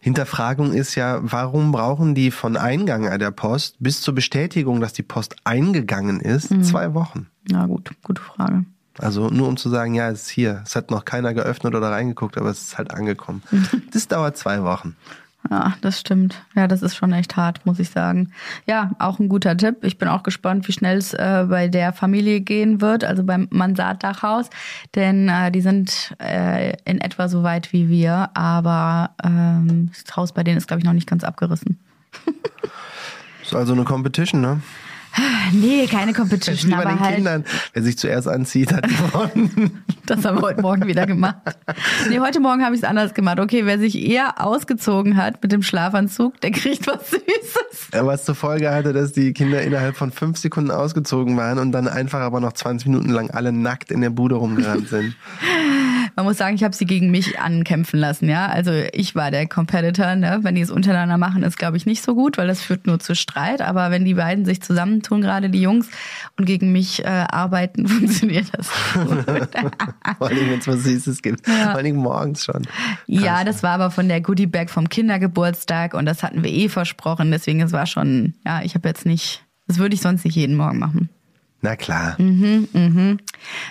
[0.00, 5.02] Hinterfragung ist ja, warum brauchen die von Eingang der Post bis zur Bestätigung, dass die
[5.02, 6.62] Post eingegangen ist, mhm.
[6.62, 7.26] zwei Wochen?
[7.50, 8.64] Na gut, gute Frage.
[9.00, 10.60] Also nur um zu sagen, ja, es ist hier.
[10.64, 13.42] Es hat noch keiner geöffnet oder reingeguckt, aber es ist halt angekommen.
[13.92, 14.96] Das dauert zwei Wochen.
[15.48, 16.42] Ja, das stimmt.
[16.54, 18.32] Ja, das ist schon echt hart, muss ich sagen.
[18.66, 19.78] Ja, auch ein guter Tipp.
[19.82, 23.48] Ich bin auch gespannt, wie schnell es äh, bei der Familie gehen wird, also beim
[23.50, 24.50] Mansarddachhaus.
[24.94, 30.32] Denn äh, die sind äh, in etwa so weit wie wir, aber ähm, das Haus
[30.32, 31.78] bei denen ist, glaube ich, noch nicht ganz abgerissen.
[33.42, 34.60] ist also eine Competition, ne?
[35.52, 36.70] Nee, keine Competition.
[36.70, 37.44] Wie bei den halt Kindern.
[37.72, 39.82] Wer sich zuerst anzieht, hat gewonnen.
[40.06, 41.36] das haben wir heute Morgen wieder gemacht.
[42.08, 43.40] Nee, heute Morgen habe ich es anders gemacht.
[43.40, 48.06] Okay, wer sich eher ausgezogen hat mit dem Schlafanzug, der kriegt was Süßes.
[48.06, 51.88] Was zur Folge hatte, dass die Kinder innerhalb von fünf Sekunden ausgezogen waren und dann
[51.88, 55.16] einfach aber noch 20 Minuten lang alle nackt in der Bude rumgerannt sind.
[56.20, 58.44] Man muss sagen, ich habe sie gegen mich ankämpfen lassen, ja.
[58.48, 60.40] Also ich war der Competitor, ne?
[60.42, 62.98] Wenn die es untereinander machen, ist glaube ich nicht so gut, weil das führt nur
[62.98, 63.62] zu Streit.
[63.62, 65.88] Aber wenn die beiden sich zusammentun, gerade die Jungs,
[66.36, 68.68] und gegen mich äh, arbeiten, funktioniert das.
[70.18, 71.48] Vor allem, wenn es was Süßes gibt.
[71.48, 71.70] Ja.
[71.70, 72.68] Vor allem morgens schon.
[73.06, 76.68] Ja, das war aber von der Goodie Bag vom Kindergeburtstag und das hatten wir eh
[76.68, 77.30] versprochen.
[77.30, 80.56] Deswegen, es war schon, ja, ich habe jetzt nicht, das würde ich sonst nicht jeden
[80.56, 81.08] Morgen machen.
[81.62, 82.14] Na klar.
[82.18, 83.18] Mhm, mhm.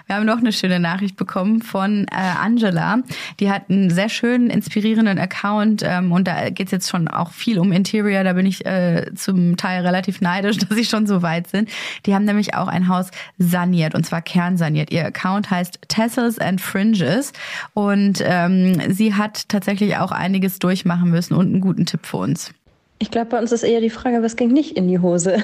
[0.05, 2.99] Wir haben noch eine schöne Nachricht bekommen von äh, Angela.
[3.39, 7.31] Die hat einen sehr schönen, inspirierenden Account ähm, und da geht es jetzt schon auch
[7.31, 8.23] viel um Interior.
[8.23, 11.69] Da bin ich äh, zum Teil relativ neidisch, dass sie schon so weit sind.
[12.05, 13.09] Die haben nämlich auch ein Haus
[13.39, 14.91] saniert und zwar kernsaniert.
[14.91, 17.33] Ihr Account heißt Tassels and Fringes
[17.73, 22.53] und ähm, sie hat tatsächlich auch einiges durchmachen müssen und einen guten Tipp für uns.
[23.01, 25.37] Ich glaube, bei uns ist eher die Frage, was ging nicht in die Hose?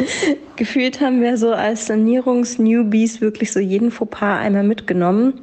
[0.56, 5.42] Gefühlt haben wir so als Sanierungs-Newbies wirklich so jeden Fauxpas einmal mitgenommen.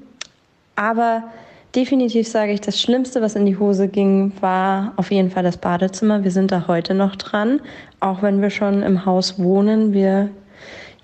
[0.76, 1.24] Aber
[1.74, 5.56] definitiv sage ich, das Schlimmste, was in die Hose ging, war auf jeden Fall das
[5.56, 6.26] Badezimmer.
[6.26, 7.62] Wir sind da heute noch dran,
[8.02, 9.94] auch wenn wir schon im Haus wohnen.
[9.94, 10.30] Wir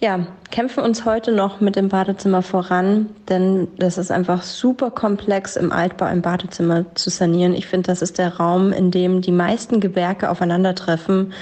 [0.01, 5.57] ja, kämpfen uns heute noch mit dem Badezimmer voran, denn das ist einfach super komplex
[5.57, 7.53] im Altbau ein Badezimmer zu sanieren.
[7.53, 11.33] Ich finde, das ist der Raum, in dem die meisten Gewerke aufeinandertreffen.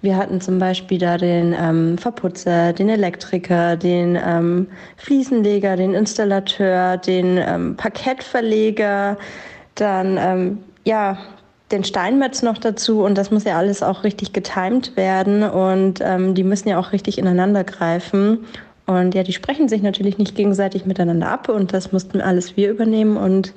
[0.00, 6.96] Wir hatten zum Beispiel da den ähm, Verputzer, den Elektriker, den ähm, Fliesenleger, den Installateur,
[6.96, 9.18] den ähm, Parkettverleger,
[9.74, 11.18] dann ähm, ja
[11.72, 16.34] den Steinmetz noch dazu und das muss ja alles auch richtig getimt werden und ähm,
[16.34, 18.46] die müssen ja auch richtig ineinander greifen.
[18.86, 22.70] Und ja, die sprechen sich natürlich nicht gegenseitig miteinander ab und das mussten alles wir
[22.70, 23.52] übernehmen und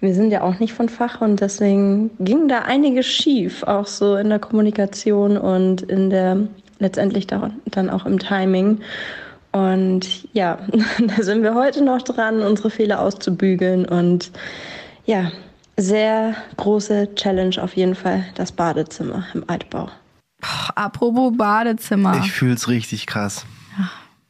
[0.00, 4.16] wir sind ja auch nicht von Fach und deswegen ging da einiges schief, auch so
[4.16, 6.36] in der Kommunikation und in der
[6.80, 8.80] letztendlich dann auch im Timing.
[9.52, 10.58] Und ja,
[11.16, 14.32] da sind wir heute noch dran, unsere Fehler auszubügeln und
[15.06, 15.30] ja,
[15.76, 19.90] sehr große Challenge auf jeden Fall, das Badezimmer im Altbau.
[20.40, 22.20] Boah, apropos Badezimmer.
[22.24, 23.46] Ich fühle es richtig krass.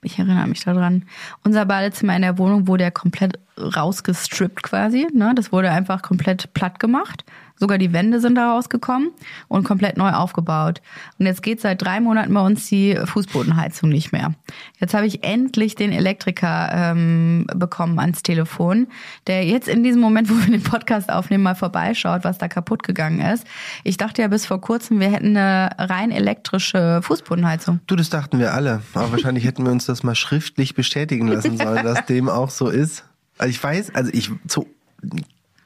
[0.03, 1.07] Ich erinnere mich daran.
[1.45, 5.09] Unser Badezimmer in der Wohnung wurde ja komplett rausgestrippt quasi.
[5.15, 5.33] Ne?
[5.35, 7.25] Das wurde einfach komplett platt gemacht.
[7.57, 9.11] Sogar die Wände sind da rausgekommen
[9.47, 10.83] und komplett neu aufgebaut.
[11.19, 14.35] Und jetzt geht seit drei Monaten bei uns die Fußbodenheizung nicht mehr.
[14.81, 18.89] Jetzt habe ich endlich den Elektriker ähm, bekommen ans Telefon,
[19.29, 22.83] der jetzt in diesem Moment, wo wir den Podcast aufnehmen, mal vorbeischaut, was da kaputt
[22.83, 23.47] gegangen ist.
[23.85, 27.81] Ich dachte ja bis vor kurzem, wir hätten eine rein elektrische Fußbodenheizung.
[27.87, 28.83] Du, das dachten wir alle.
[28.95, 32.69] Aber wahrscheinlich hätten wir uns das mal schriftlich bestätigen lassen sollen, dass dem auch so
[32.69, 33.05] ist.
[33.39, 34.67] Also ich weiß, also ich so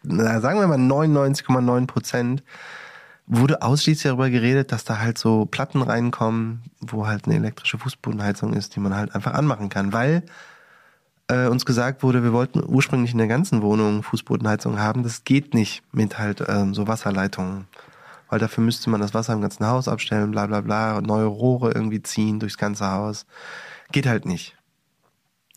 [0.02, 2.42] sagen wir mal 99,9 Prozent,
[3.26, 8.54] wurde ausschließlich darüber geredet, dass da halt so Platten reinkommen, wo halt eine elektrische Fußbodenheizung
[8.54, 10.22] ist, die man halt einfach anmachen kann, weil
[11.28, 15.02] äh, uns gesagt wurde, wir wollten ursprünglich in der ganzen Wohnung Fußbodenheizung haben.
[15.02, 17.66] Das geht nicht mit halt ähm, so Wasserleitungen,
[18.30, 21.72] weil dafür müsste man das Wasser im ganzen Haus abstellen, bla bla bla, neue Rohre
[21.72, 23.26] irgendwie ziehen durchs ganze Haus.
[23.92, 24.57] Geht halt nicht.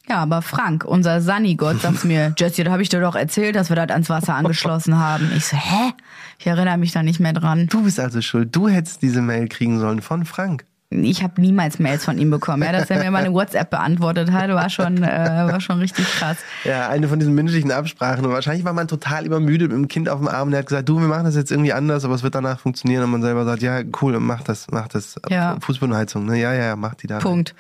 [0.10, 3.70] Ja, aber Frank, unser Sunny-Gott, sagt mir, Jessie, da habe ich dir doch erzählt, dass
[3.70, 5.32] wir das ans Wasser angeschlossen haben.
[5.36, 5.94] Ich so, hä?
[6.40, 7.68] Ich erinnere mich da nicht mehr dran.
[7.68, 8.56] Du bist also schuld.
[8.56, 10.66] Du hättest diese Mail kriegen sollen von Frank.
[10.94, 12.64] Ich habe niemals Mails von ihm bekommen.
[12.64, 16.38] Ja, dass er mir meine WhatsApp beantwortet hat, war schon, äh, war schon richtig krass.
[16.66, 18.26] Ja, eine von diesen mündlichen Absprachen.
[18.26, 20.50] Und wahrscheinlich war man total übermüdet mit dem Kind auf dem Arm.
[20.50, 22.60] Und er hat gesagt, du, wir machen das jetzt irgendwie anders, aber es wird danach
[22.60, 23.06] funktionieren.
[23.06, 25.16] Und man selber sagt, ja, cool, mach das, mach das.
[25.30, 25.56] Ja.
[25.62, 26.38] Fußbodenheizung, ne?
[26.38, 27.20] Ja, ja, ja, mach die da.
[27.20, 27.56] Punkt.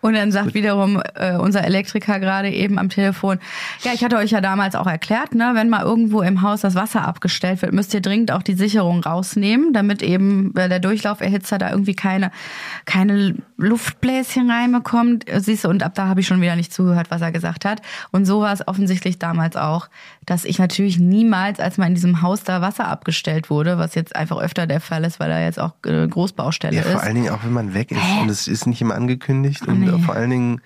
[0.00, 3.38] Und dann sagt wiederum äh, unser Elektriker gerade eben am Telefon,
[3.82, 6.74] ja, ich hatte euch ja damals auch erklärt, ne, wenn mal irgendwo im Haus das
[6.74, 11.70] Wasser abgestellt wird, müsst ihr dringend auch die Sicherung rausnehmen, damit eben der Durchlauferhitzer da
[11.70, 12.30] irgendwie keine
[12.84, 15.26] keine Luftbläschen reinbekommt.
[15.36, 17.82] Siehst du, und ab da habe ich schon wieder nicht zugehört, was er gesagt hat.
[18.10, 19.88] Und so war es offensichtlich damals auch,
[20.30, 24.14] dass ich natürlich niemals, als mal in diesem Haus da Wasser abgestellt wurde, was jetzt
[24.14, 26.92] einfach öfter der Fall ist, weil da jetzt auch äh, Großbaustelle ja, ist.
[26.92, 28.00] vor allen Dingen auch, wenn man weg ist.
[28.20, 29.66] Und es ist nicht immer angekündigt.
[29.66, 30.02] Und nee.
[30.04, 30.60] vor allen Dingen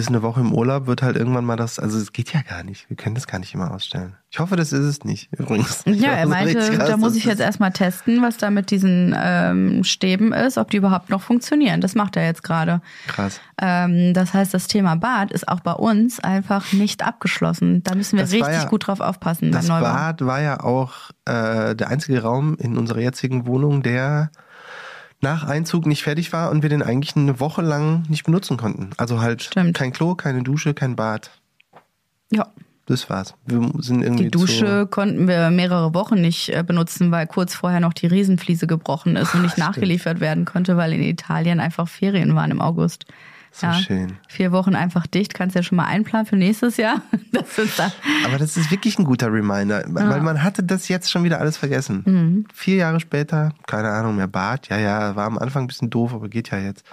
[0.00, 2.62] bis eine Woche im Urlaub wird halt irgendwann mal das, also es geht ja gar
[2.64, 2.88] nicht.
[2.88, 4.14] Wir können das gar nicht immer ausstellen.
[4.30, 5.82] Ich hoffe, das ist es nicht, übrigens.
[5.86, 9.14] Ja, er meinte, krass, da muss ich jetzt ist- erstmal testen, was da mit diesen
[9.14, 11.82] ähm, Stäben ist, ob die überhaupt noch funktionieren.
[11.82, 12.80] Das macht er jetzt gerade.
[13.08, 13.40] Krass.
[13.60, 17.82] Ähm, das heißt, das Thema Bad ist auch bei uns einfach nicht abgeschlossen.
[17.82, 19.68] Da müssen wir Das richtig ja- gut drauf aufpassen Das.
[19.68, 24.30] Bad war ja auch äh, der einzige Raum in unserer jetzigen Wohnung, der
[25.20, 28.90] nach Einzug nicht fertig war und wir den eigentlich eine Woche lang nicht benutzen konnten.
[28.96, 29.76] Also halt Stimmt.
[29.76, 31.30] kein Klo, keine Dusche, kein Bad.
[32.32, 32.46] Ja,
[32.86, 33.34] Das war's.
[33.44, 37.80] Wir sind irgendwie die Dusche konnten wir mehrere Wochen nicht äh, benutzen, weil kurz vorher
[37.80, 39.66] noch die Riesenfliese gebrochen ist und nicht stimmt.
[39.68, 43.04] nachgeliefert werden konnte, weil in Italien einfach Ferien waren im August.
[43.52, 44.16] So schön.
[44.28, 47.02] Vier Wochen einfach dicht, kannst ja schon mal einplanen für nächstes Jahr.
[47.32, 47.92] Das ist da.
[48.26, 51.56] Aber das ist wirklich ein guter Reminder, weil man hatte das jetzt schon wieder alles
[51.56, 52.02] vergessen.
[52.04, 52.44] Mhm.
[52.52, 56.12] Vier Jahre später, keine Ahnung mehr, Bad, ja, ja, war am Anfang ein bisschen doof,
[56.12, 56.84] aber geht ja jetzt.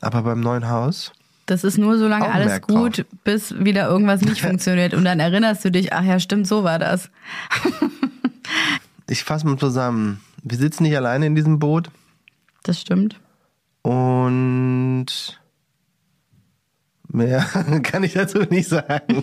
[0.00, 1.12] Aber beim neuen Haus,
[1.46, 2.76] Das ist nur so lange alles Augenmerk drauf.
[2.76, 4.94] gut, bis wieder irgendwas nicht funktioniert.
[4.94, 7.08] Und dann erinnerst du dich, ach ja, stimmt, so war das.
[9.08, 10.20] ich fasse mal zusammen.
[10.42, 11.90] Wir sitzen nicht alleine in diesem Boot.
[12.64, 13.20] Das stimmt.
[13.82, 15.06] Und
[17.08, 17.40] mehr
[17.82, 19.22] kann ich dazu nicht sagen.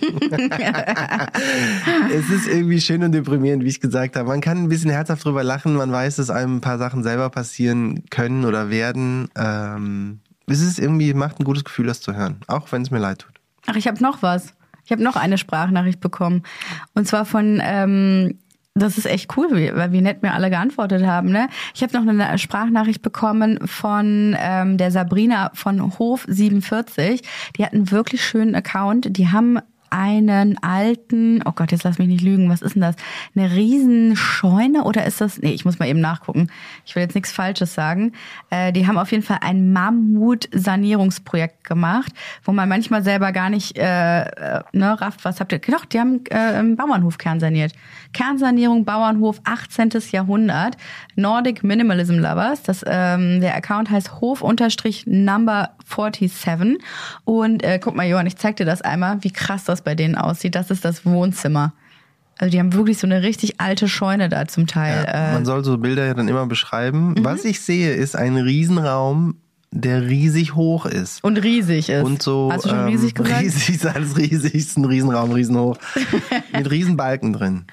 [2.12, 4.28] es ist irgendwie schön und deprimierend, wie ich gesagt habe.
[4.28, 5.74] Man kann ein bisschen herzhaft drüber lachen.
[5.74, 9.28] Man weiß, dass einem ein paar Sachen selber passieren können oder werden.
[9.36, 12.40] Ähm, es ist irgendwie, macht ein gutes Gefühl, das zu hören.
[12.46, 13.32] Auch wenn es mir leid tut.
[13.66, 14.54] Ach, ich habe noch was.
[14.84, 16.42] Ich habe noch eine Sprachnachricht bekommen.
[16.94, 18.38] Und zwar von, ähm,
[18.76, 21.30] das ist echt cool, wie, wie nett mir alle geantwortet haben.
[21.30, 21.48] Ne?
[21.74, 27.22] Ich habe noch eine Sprachnachricht bekommen von ähm, der Sabrina von Hof 47.
[27.56, 29.16] Die hat einen wirklich schönen Account.
[29.16, 29.60] Die haben
[29.94, 32.96] einen alten, oh Gott, jetzt lass mich nicht lügen, was ist denn das?
[33.36, 36.48] Eine riesen Scheune oder ist das, nee, ich muss mal eben nachgucken.
[36.84, 38.12] Ich will jetzt nichts Falsches sagen.
[38.50, 43.78] Äh, die haben auf jeden Fall ein Mammut-Sanierungsprojekt gemacht, wo man manchmal selber gar nicht
[43.78, 45.60] äh, äh, ne, rafft, was habt ihr?
[45.60, 47.72] Doch, die haben äh, einen Bauernhof kernsaniert.
[48.12, 49.90] Kernsanierung, Bauernhof, 18.
[50.10, 50.76] Jahrhundert.
[51.14, 52.64] Nordic Minimalism Lovers.
[52.64, 56.78] Das, ähm, der Account heißt Hof-Number 47.
[57.24, 60.16] Und äh, guck mal, Johann, ich zeig dir das einmal, wie krass das bei denen
[60.16, 60.54] aussieht.
[60.54, 61.72] Das ist das Wohnzimmer.
[62.38, 65.04] Also die haben wirklich so eine richtig alte Scheune da zum Teil.
[65.06, 67.10] Ja, äh, man soll so Bilder ja dann immer beschreiben.
[67.10, 67.24] Mhm.
[67.24, 69.36] Was ich sehe, ist ein Riesenraum,
[69.74, 71.22] der riesig hoch ist.
[71.24, 72.04] und riesig ist.
[72.04, 73.42] Und so Hast du schon ähm, riesig gesagt?
[73.42, 75.76] riesig ist alles riesig, ist ein Riesenraum, Riesenhoch.
[76.52, 77.64] mit Riesenbalken drin.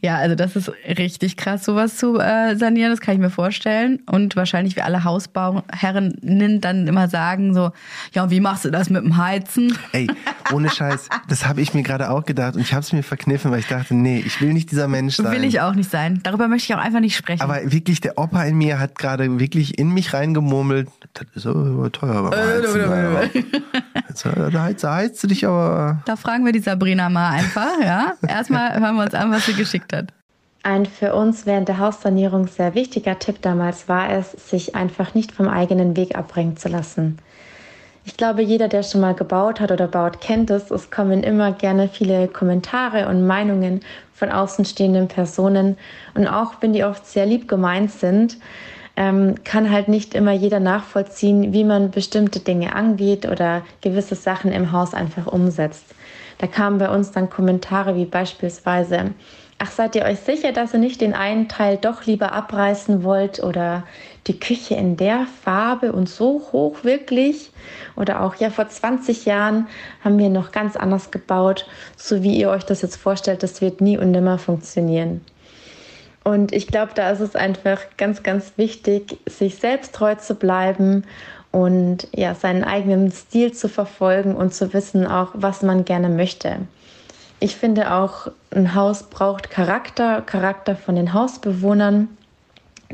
[0.00, 4.00] Ja, also das ist richtig krass, sowas zu äh, sanieren, das kann ich mir vorstellen.
[4.06, 7.72] Und wahrscheinlich wie alle Hausbauherren dann immer sagen so,
[8.12, 9.76] ja, wie machst du das mit dem Heizen?
[9.92, 10.06] Ey,
[10.52, 13.50] ohne Scheiß, das habe ich mir gerade auch gedacht und ich habe es mir verkniffen,
[13.50, 15.32] weil ich dachte, nee, ich will nicht dieser Mensch sein.
[15.32, 16.20] Will ich auch nicht sein.
[16.22, 17.42] Darüber möchte ich auch einfach nicht sprechen.
[17.42, 21.90] Aber wirklich, der Opa in mir hat gerade wirklich in mich reingemurmelt, das ist aber
[21.92, 22.82] teuer beim Heizen.
[22.82, 23.24] aber.
[24.08, 26.02] Jetzt, äh, da heizt, da heizt du dich aber.
[26.06, 28.14] Da fragen wir die Sabrina mal einfach, ja.
[28.26, 30.12] Erstmal hören wir uns an, was sie geschickt hat.
[30.62, 35.30] Ein für uns während der Haussanierung sehr wichtiger Tipp damals war es, sich einfach nicht
[35.30, 37.18] vom eigenen Weg abbringen zu lassen.
[38.04, 40.70] Ich glaube, jeder, der schon mal gebaut hat oder baut, kennt es.
[40.70, 43.80] Es kommen immer gerne viele Kommentare und Meinungen
[44.14, 45.76] von außenstehenden Personen.
[46.14, 48.38] Und auch wenn die oft sehr lieb gemeint sind,
[48.96, 54.52] ähm, kann halt nicht immer jeder nachvollziehen, wie man bestimmte Dinge angeht oder gewisse Sachen
[54.52, 55.94] im Haus einfach umsetzt.
[56.38, 59.12] Da kamen bei uns dann Kommentare wie beispielsweise,
[59.58, 63.42] ach, seid ihr euch sicher, dass ihr nicht den einen Teil doch lieber abreißen wollt
[63.42, 63.84] oder
[64.26, 67.50] die Küche in der Farbe und so hoch wirklich?
[67.96, 69.66] Oder auch, ja, vor 20 Jahren
[70.02, 71.66] haben wir noch ganz anders gebaut,
[71.96, 75.22] so wie ihr euch das jetzt vorstellt, das wird nie und nimmer funktionieren.
[76.26, 81.04] Und ich glaube, da ist es einfach ganz, ganz wichtig, sich selbst treu zu bleiben
[81.52, 86.56] und ja, seinen eigenen Stil zu verfolgen und zu wissen auch, was man gerne möchte.
[87.38, 92.08] Ich finde auch, ein Haus braucht Charakter, Charakter von den Hausbewohnern.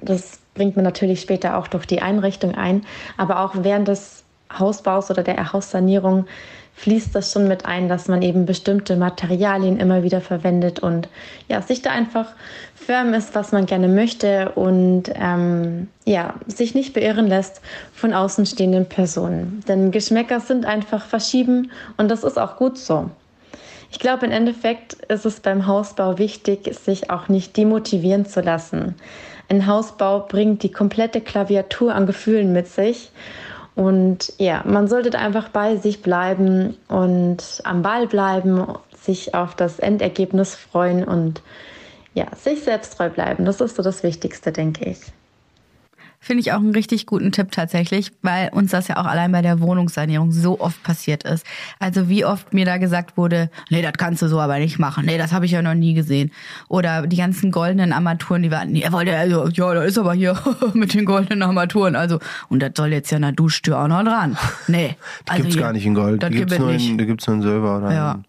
[0.02, 2.84] Das bringt man natürlich später auch durch die Einrichtung ein,
[3.16, 4.24] aber auch während des
[4.58, 6.26] Hausbaus oder der Haussanierung
[6.74, 11.08] fließt das schon mit ein, dass man eben bestimmte Materialien immer wieder verwendet und
[11.48, 12.32] ja, sich da einfach
[12.74, 17.60] firm ist, was man gerne möchte und ähm, ja, sich nicht beirren lässt
[17.94, 19.62] von außenstehenden Personen.
[19.68, 23.10] Denn Geschmäcker sind einfach verschieben und das ist auch gut so.
[23.92, 28.94] Ich glaube, im Endeffekt ist es beim Hausbau wichtig, sich auch nicht demotivieren zu lassen.
[29.50, 33.12] Ein Hausbau bringt die komplette Klaviatur an Gefühlen mit sich
[33.74, 39.78] und ja, man sollte einfach bei sich bleiben und am Ball bleiben, sich auf das
[39.78, 41.42] Endergebnis freuen und
[42.14, 43.44] ja, sich selbst treu bleiben.
[43.44, 44.98] Das ist so das Wichtigste, denke ich.
[46.24, 49.42] Finde ich auch einen richtig guten Tipp tatsächlich, weil uns das ja auch allein bei
[49.42, 51.44] der Wohnungssanierung so oft passiert ist.
[51.80, 55.04] Also wie oft mir da gesagt wurde, nee, das kannst du so aber nicht machen.
[55.04, 56.30] Nee, das habe ich ja noch nie gesehen.
[56.68, 60.38] Oder die ganzen goldenen Armaturen, die warten, er wollte, also, ja, da ist aber hier
[60.74, 61.96] mit den goldenen Armaturen.
[61.96, 64.38] Also, und das soll jetzt ja in der Duschtür auch noch dran.
[64.68, 64.96] Nee.
[65.26, 66.22] Die also gibt's hier, gar nicht in Gold.
[66.22, 68.12] Das die gibt's, gibt nur in, die gibt's nur in Silber oder Ja.
[68.12, 68.24] in,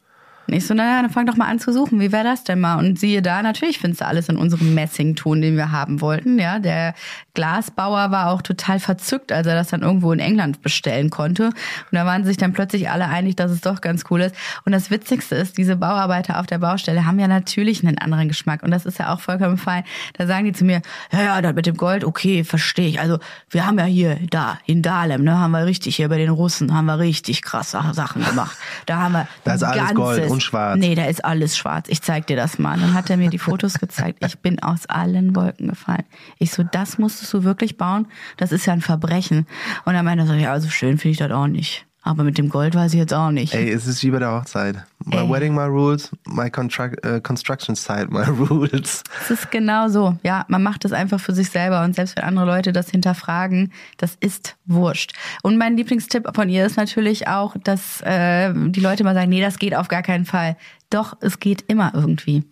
[0.54, 2.00] Und ich so, naja, dann fang doch mal an zu suchen.
[2.00, 2.78] Wie wäre das denn mal?
[2.78, 6.38] Und siehe da, natürlich findest du alles in unserem Messington, den wir haben wollten.
[6.38, 6.94] Ja, der
[7.34, 11.46] Glasbauer war auch total verzückt, als er das dann irgendwo in England bestellen konnte.
[11.46, 11.54] Und
[11.94, 14.36] da waren sich dann plötzlich alle einig, dass es doch ganz cool ist.
[14.64, 18.62] Und das Witzigste ist, diese Bauarbeiter auf der Baustelle haben ja natürlich einen anderen Geschmack.
[18.62, 19.84] Und das ist ja auch vollkommen fein.
[20.20, 23.00] Da sagen die zu mir, ja, ja, das mit dem Gold, okay, verstehe ich.
[23.00, 23.18] Also,
[23.50, 26.76] wir haben ja hier, da, in Dahlem, ne, haben wir richtig, hier bei den Russen,
[26.76, 28.56] haben wir richtig krasse Sachen gemacht.
[28.86, 30.78] Da haben wir Da ist alles Gold und schwarz.
[30.80, 31.88] Nee, da ist alles schwarz.
[31.90, 32.80] Ich zeig dir das mal.
[32.80, 34.24] Dann hat er mir die Fotos gezeigt.
[34.26, 36.04] Ich bin aus allen Wolken gefallen.
[36.40, 38.08] Ich so, das musstest du wirklich bauen?
[38.38, 39.48] Das ist ja ein Verbrechen.
[39.86, 41.86] Und dann meinte er so, ja, so schön finde ich das auch nicht.
[42.06, 43.54] Aber mit dem Gold weiß ich jetzt auch nicht.
[43.54, 44.76] Ey, es ist wie bei der Hochzeit.
[45.06, 45.30] My Ey.
[45.30, 46.12] wedding, my rules.
[46.28, 49.04] My äh, construction site, my rules.
[49.22, 50.18] Es ist genau so.
[50.22, 51.82] Ja, man macht es einfach für sich selber.
[51.84, 55.14] Und selbst wenn andere Leute das hinterfragen, das ist wurscht.
[55.44, 59.42] Und mein Lieblingstipp von ihr ist natürlich auch, dass äh, die Leute mal sagen, nee,
[59.42, 60.58] das geht auf gar keinen Fall.
[60.90, 62.44] Doch, es geht immer irgendwie.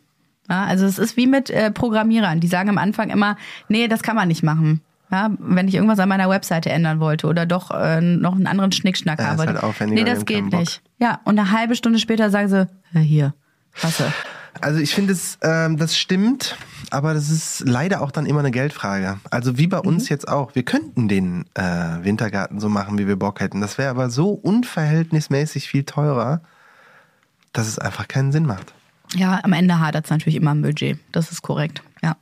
[0.50, 2.40] Ja, also es ist wie mit äh, Programmierern.
[2.40, 3.36] Die sagen am Anfang immer,
[3.68, 4.82] nee, das kann man nicht machen.
[5.12, 8.72] Ja, wenn ich irgendwas an meiner Webseite ändern wollte oder doch äh, noch einen anderen
[8.72, 9.62] Schnickschnack Ja, haben ist wollte.
[9.62, 10.82] halt nee, das geht nicht.
[11.00, 13.34] Ja, und eine halbe Stunde später sagen sie, ja, hier,
[13.74, 14.12] Klasse.
[14.62, 16.58] Also ich finde es, ähm, das stimmt,
[16.92, 19.18] aber das ist leider auch dann immer eine Geldfrage.
[19.30, 20.56] Also wie bei uns jetzt auch.
[20.56, 21.64] Wir könnten den äh,
[22.04, 23.62] Wintergarten so machen, wie wir Bock hätten.
[23.62, 26.42] Das wäre aber so unverhältnismäßig viel teurer,
[27.54, 28.74] dass es einfach keinen Sinn macht.
[29.16, 31.00] Ja, am Ende hadert es natürlich immer am Budget.
[31.12, 31.82] Das ist korrekt.
[32.02, 32.16] Ja,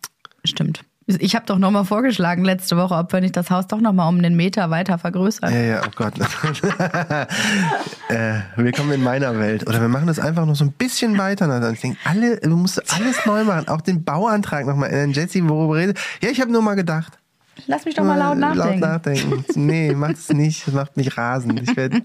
[0.44, 0.84] stimmt.
[1.18, 4.20] Ich habe doch nochmal vorgeschlagen letzte Woche, ob wir nicht das Haus doch nochmal um
[4.20, 5.52] einen Meter weiter vergrößern.
[5.52, 6.14] Ja, ja, oh Gott.
[8.10, 9.68] äh, willkommen in meiner Welt.
[9.68, 11.48] Oder wir machen das einfach noch so ein bisschen weiter.
[11.48, 13.68] Dann ich denke, alle, du musst alles neu machen.
[13.70, 15.14] Auch den Bauantrag nochmal ändern.
[15.14, 15.98] Jesse, worüber redet?
[16.22, 17.18] Ja, ich habe nur mal gedacht.
[17.66, 18.80] Lass mich doch mal laut Äh, nachdenken.
[18.80, 19.46] Laut nachdenken.
[19.56, 20.68] Nee, mach es nicht.
[20.68, 21.60] Das macht mich rasend.
[21.68, 22.04] Ich werde.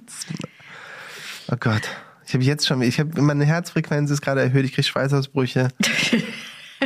[1.53, 1.83] Oh Gott.
[2.27, 4.65] Ich habe jetzt schon, ich habe meine Herzfrequenz ist gerade erhöht.
[4.65, 5.69] Ich kriege Schweißausbrüche.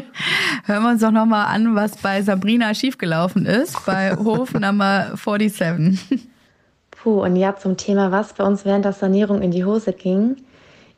[0.66, 6.28] Hören wir uns doch nochmal an, was bei Sabrina schiefgelaufen ist, bei Hof Nummer 47.
[6.90, 10.36] Puh, und ja, zum Thema, was bei uns während der Sanierung in die Hose ging.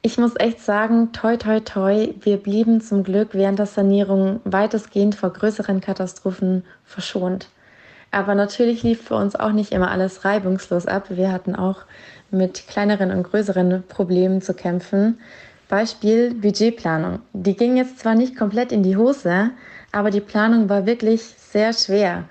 [0.03, 5.14] Ich muss echt sagen, toi, toi, toi, wir blieben zum Glück während der Sanierung weitestgehend
[5.14, 7.48] vor größeren Katastrophen verschont.
[8.11, 11.11] Aber natürlich lief für uns auch nicht immer alles reibungslos ab.
[11.11, 11.84] Wir hatten auch
[12.30, 15.18] mit kleineren und größeren Problemen zu kämpfen.
[15.70, 17.20] Beispiel Budgetplanung.
[17.32, 19.50] Die ging jetzt zwar nicht komplett in die Hose,
[19.92, 22.24] aber die Planung war wirklich sehr schwer.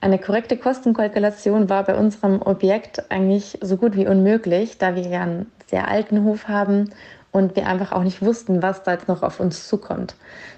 [0.00, 5.22] Eine korrekte Kostenkalkulation war bei unserem Objekt eigentlich so gut wie unmöglich, da wir ja
[5.22, 6.90] einen sehr alten Hof haben
[7.30, 10.16] und wir einfach auch nicht wussten, was da jetzt noch auf uns zukommt.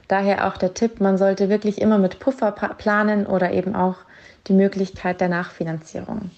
[0.08, 3.96] Daher auch der Tipp, man sollte wirklich immer mit Puffer planen oder eben auch
[4.46, 6.30] die Möglichkeit der Nachfinanzierung.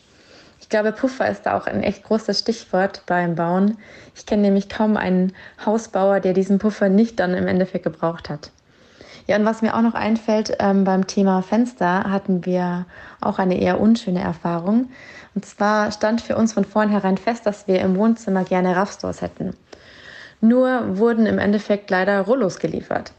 [0.66, 3.78] Ich glaube, Puffer ist da auch ein echt großes Stichwort beim Bauen.
[4.16, 5.32] Ich kenne nämlich kaum einen
[5.64, 8.50] Hausbauer, der diesen Puffer nicht dann im Endeffekt gebraucht hat.
[9.28, 12.84] Ja, und was mir auch noch einfällt, ähm, beim Thema Fenster hatten wir
[13.20, 14.90] auch eine eher unschöne Erfahrung.
[15.36, 19.56] Und zwar stand für uns von vornherein fest, dass wir im Wohnzimmer gerne Raffstores hätten.
[20.40, 23.12] Nur wurden im Endeffekt leider Rollos geliefert.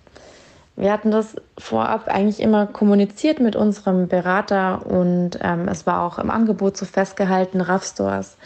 [0.78, 6.20] Wir hatten das vorab eigentlich immer kommuniziert mit unserem Berater und ähm, es war auch
[6.20, 8.38] im Angebot so festgehalten, Raffstores.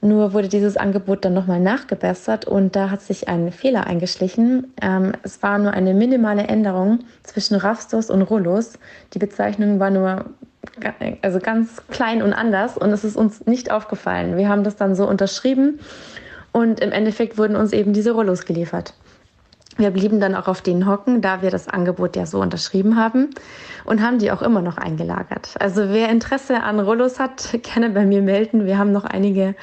[0.00, 4.72] Nur wurde dieses Angebot dann nochmal nachgebessert und da hat sich ein Fehler eingeschlichen.
[4.80, 8.78] Ähm, es war nur eine minimale Änderung zwischen Raffstos und Rollos.
[9.12, 10.24] Die Bezeichnung war nur
[11.20, 14.38] also ganz klein und anders und es ist uns nicht aufgefallen.
[14.38, 15.78] Wir haben das dann so unterschrieben
[16.52, 18.94] und im Endeffekt wurden uns eben diese Rollos geliefert.
[19.78, 23.30] Wir blieben dann auch auf denen hocken, da wir das Angebot ja so unterschrieben haben
[23.84, 25.54] und haben die auch immer noch eingelagert.
[25.60, 28.64] Also wer Interesse an Rollos hat, gerne bei mir melden.
[28.64, 29.54] Wir haben noch einige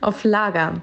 [0.00, 0.74] auf Lager.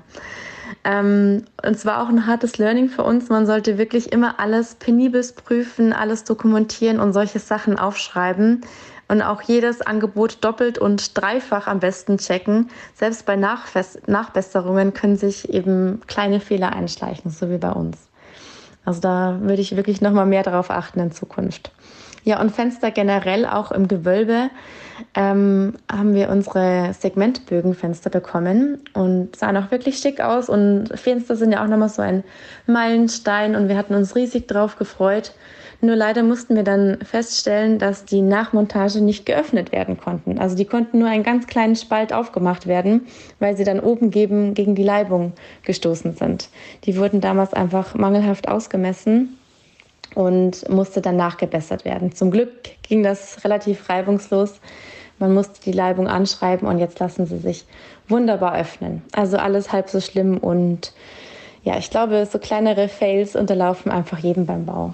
[0.84, 3.30] Ähm, und zwar auch ein hartes Learning für uns.
[3.30, 8.62] Man sollte wirklich immer alles penibelst prüfen, alles dokumentieren und solche Sachen aufschreiben.
[9.08, 12.70] Und auch jedes Angebot doppelt und dreifach am besten checken.
[12.94, 18.09] Selbst bei Nachbesserungen können sich eben kleine Fehler einschleichen, so wie bei uns.
[18.90, 21.70] Also da würde ich wirklich noch mal mehr darauf achten in Zukunft.
[22.24, 24.50] Ja, und Fenster generell auch im Gewölbe
[25.14, 30.50] ähm, haben wir unsere Segmentbögenfenster bekommen und sahen auch wirklich schick aus.
[30.50, 32.24] Und Fenster sind ja auch nochmal so ein
[32.66, 35.34] Meilenstein und wir hatten uns riesig drauf gefreut.
[35.82, 40.38] Nur leider mussten wir dann feststellen, dass die Nachmontage nicht geöffnet werden konnten.
[40.38, 43.08] Also die konnten nur einen ganz kleinen Spalt aufgemacht werden,
[43.40, 45.32] weil sie dann oben gegen, gegen die Leibung
[45.64, 46.50] gestoßen sind.
[46.84, 49.38] Die wurden damals einfach mangelhaft ausgemessen
[50.16, 52.12] und musste dann nachgebessert werden.
[52.12, 52.50] Zum Glück
[52.84, 54.60] ging das relativ reibungslos.
[55.18, 57.66] Man musste die Leibung anschreiben und jetzt lassen sie sich
[58.10, 59.02] wunderbar öffnen.
[59.14, 60.94] Also alles halb so schlimm und
[61.64, 64.94] ja, ich glaube, so kleinere Fails unterlaufen einfach jedem beim Bau.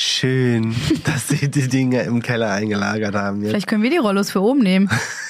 [0.00, 3.40] Schön, dass sie die Dinge im Keller eingelagert haben.
[3.40, 3.50] Jetzt.
[3.50, 4.88] Vielleicht können wir die Rollos für oben nehmen.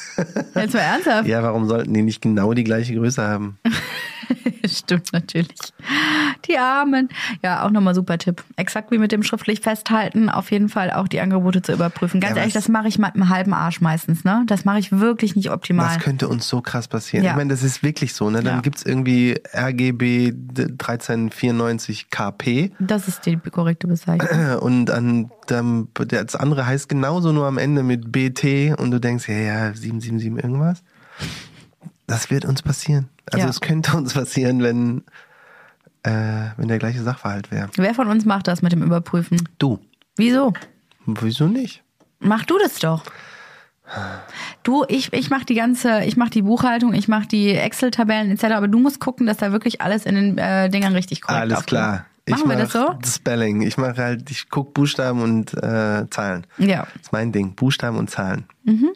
[0.55, 1.27] Jetzt mal ernsthaft.
[1.27, 3.59] Ja, warum sollten die nicht genau die gleiche Größe haben?
[4.67, 5.59] Stimmt natürlich.
[6.47, 7.09] Die Armen.
[7.43, 8.43] Ja, auch nochmal super Tipp.
[8.57, 12.21] Exakt wie mit dem schriftlich festhalten, auf jeden Fall auch die Angebote zu überprüfen.
[12.21, 14.45] Ganz ja, ehrlich, das mache ich mit einem halben Arsch meistens, ne?
[14.47, 15.95] Das mache ich wirklich nicht optimal.
[15.95, 17.25] Das könnte uns so krass passieren.
[17.25, 17.33] Ja.
[17.33, 18.43] Ich meine, das ist wirklich so, ne?
[18.43, 18.61] Dann ja.
[18.61, 22.73] gibt's irgendwie RGB 1394 KP.
[22.79, 24.59] Das ist die korrekte Bezeichnung.
[24.61, 29.29] Und dann, dann das andere heißt genauso nur am Ende mit BT und du denkst,
[29.29, 30.83] ja, ja, 777 irgendwas.
[32.09, 33.09] Das wird uns passieren.
[33.31, 33.51] Also ja.
[33.51, 35.05] es könnte uns passieren, wenn,
[36.03, 37.69] äh, wenn der gleiche Sachverhalt wäre.
[37.77, 39.47] Wer von uns macht das mit dem Überprüfen?
[39.59, 39.79] Du.
[40.17, 40.55] Wieso?
[41.07, 41.85] Wieso nicht?
[42.19, 43.05] Mach du das doch.
[44.63, 48.45] Du, ich, ich mache die ganze, ich mache die Buchhaltung, ich mache die Excel-Tabellen etc.,
[48.55, 51.59] aber du musst gucken, dass da wirklich alles in den äh, Dingern richtig korrekt Alles
[51.59, 51.69] aufgeht.
[51.69, 52.07] klar.
[52.29, 52.95] Machen ich wir das so?
[53.01, 53.63] Das Spelling.
[53.63, 56.47] Ich mache halt, ich guck Buchstaben und äh, Zahlen.
[56.59, 56.87] Ja.
[56.95, 57.55] Das ist mein Ding.
[57.55, 58.45] Buchstaben und Zahlen.
[58.65, 58.91] Mhm.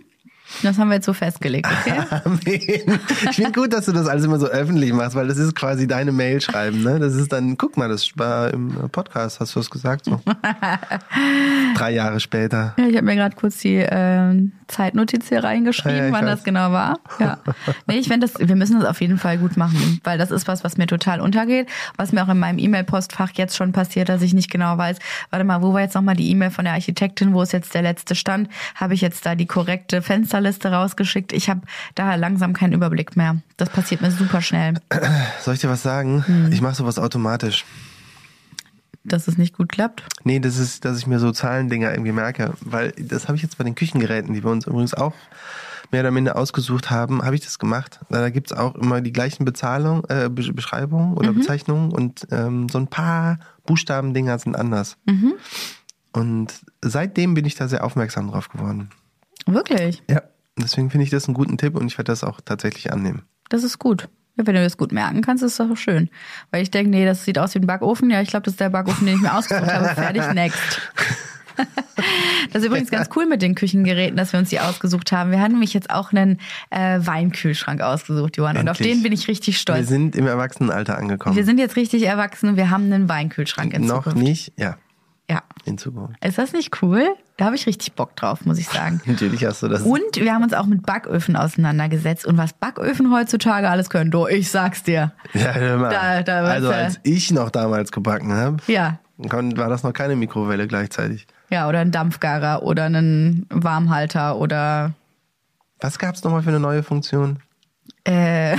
[0.63, 1.99] Das haben wir jetzt so festgelegt, okay?
[2.25, 2.41] Amen.
[2.45, 5.87] Ich finde gut, dass du das alles immer so öffentlich machst, weil das ist quasi
[5.87, 6.99] deine Mail schreiben, ne?
[6.99, 10.21] Das ist dann, guck mal, das war im Podcast, hast du das gesagt so?
[11.77, 12.75] Drei Jahre später.
[12.79, 16.37] Ja, ich habe mir gerade kurz die äh, Zeitnotiz hier reingeschrieben, ja, ja, wann weiß.
[16.37, 16.99] das genau war.
[17.18, 17.39] Ja.
[17.87, 20.49] Nee, ich finde das, wir müssen das auf jeden Fall gut machen, weil das ist
[20.49, 24.23] was, was mir total untergeht, was mir auch in meinem E-Mail-Postfach jetzt schon passiert, dass
[24.23, 24.99] ich nicht genau weiß,
[25.31, 27.83] warte mal, wo war jetzt nochmal die E-Mail von der Architektin, wo ist jetzt der
[27.83, 28.49] letzte Stand?
[28.75, 31.33] Habe ich jetzt da die korrekte Fensterliste rausgeschickt?
[31.33, 31.61] Ich habe
[31.95, 33.37] da langsam keinen Überblick mehr.
[33.57, 34.75] Das passiert mir super schnell.
[35.43, 36.27] Soll ich dir was sagen?
[36.27, 36.53] Hm.
[36.53, 37.64] Ich mache sowas automatisch
[39.05, 40.05] dass es nicht gut klappt?
[40.25, 42.55] Nee, das ist, dass ich mir so Zahlendinger irgendwie merke.
[42.61, 45.15] Weil das habe ich jetzt bei den Küchengeräten, die wir uns übrigens auch
[45.91, 48.01] mehr oder minder ausgesucht haben, habe ich das gemacht.
[48.09, 51.41] Da gibt's auch immer die gleichen Bezahlung, äh, Beschreibungen oder mhm.
[51.41, 54.97] Bezeichnungen und ähm, so ein paar Buchstabendinger sind anders.
[55.05, 55.35] Mhm.
[56.13, 58.91] Und seitdem bin ich da sehr aufmerksam drauf geworden.
[59.47, 60.03] Wirklich?
[60.11, 60.23] Ja.
[60.57, 63.23] Deswegen finde ich das einen guten Tipp und ich werde das auch tatsächlich annehmen.
[63.49, 64.09] Das ist gut.
[64.37, 66.09] Ja, wenn du das gut merken kannst, ist das doch schön.
[66.51, 68.11] Weil ich denke, nee, das sieht aus wie ein Backofen.
[68.11, 69.89] Ja, ich glaube, das ist der Backofen, den ich mir ausgesucht habe.
[69.89, 70.80] Fertig, next.
[72.51, 75.30] Das ist übrigens ganz cool mit den Küchengeräten, dass wir uns die ausgesucht haben.
[75.30, 76.39] Wir haben nämlich jetzt auch einen
[76.70, 78.57] äh, Weinkühlschrank ausgesucht, Johann.
[78.57, 78.62] Endlich.
[78.62, 79.80] Und auf den bin ich richtig stolz.
[79.80, 81.37] Wir sind im Erwachsenenalter angekommen.
[81.37, 84.18] Wir sind jetzt richtig erwachsen und wir haben einen Weinkühlschrank in Noch Zukunft.
[84.18, 84.76] nicht, ja.
[85.33, 85.43] Ja.
[85.64, 86.22] in Zukunft.
[86.24, 87.07] Ist das nicht cool?
[87.37, 89.01] Da habe ich richtig Bock drauf, muss ich sagen.
[89.07, 89.83] Natürlich hast du das.
[89.83, 92.26] Und wir haben uns auch mit Backöfen auseinandergesetzt.
[92.26, 95.12] Und was Backöfen heutzutage alles können, du, ich sag's dir.
[95.35, 95.91] ja, hör mal.
[95.91, 98.99] Da- da also als ich noch damals gebacken habe, Ja.
[99.18, 101.26] war das noch keine Mikrowelle gleichzeitig.
[101.51, 104.93] Ja, oder ein Dampfgarer oder einen Warmhalter oder
[105.80, 107.39] Was gab's nochmal für eine neue Funktion?
[108.05, 108.57] Äh,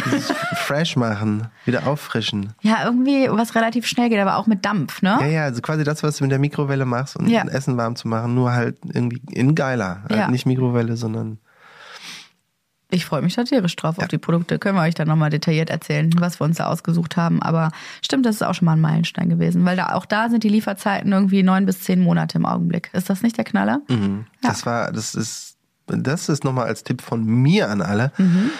[0.55, 2.53] Fresh machen, wieder auffrischen.
[2.61, 5.17] ja, irgendwie was relativ schnell geht, aber auch mit Dampf, ne?
[5.21, 7.43] Ja, ja, also quasi das, was du mit der Mikrowelle machst, um Ja.
[7.43, 10.03] Essen warm zu machen, nur halt irgendwie in geiler.
[10.09, 10.17] Ja.
[10.17, 11.39] Halt nicht Mikrowelle, sondern
[12.89, 14.59] Ich freue mich da tierisch drauf auf die Produkte.
[14.59, 17.41] Können wir euch dann nochmal detailliert erzählen, was wir uns da ausgesucht haben.
[17.41, 17.71] Aber
[18.03, 20.49] stimmt, das ist auch schon mal ein Meilenstein gewesen, weil da auch da sind die
[20.49, 22.91] Lieferzeiten irgendwie neun bis zehn Monate im Augenblick.
[22.93, 23.81] Ist das nicht der Knaller?
[23.89, 24.25] Mhm.
[24.41, 28.51] Das war, das ist, das ist nochmal als Tipp von mir an alle, Mhm.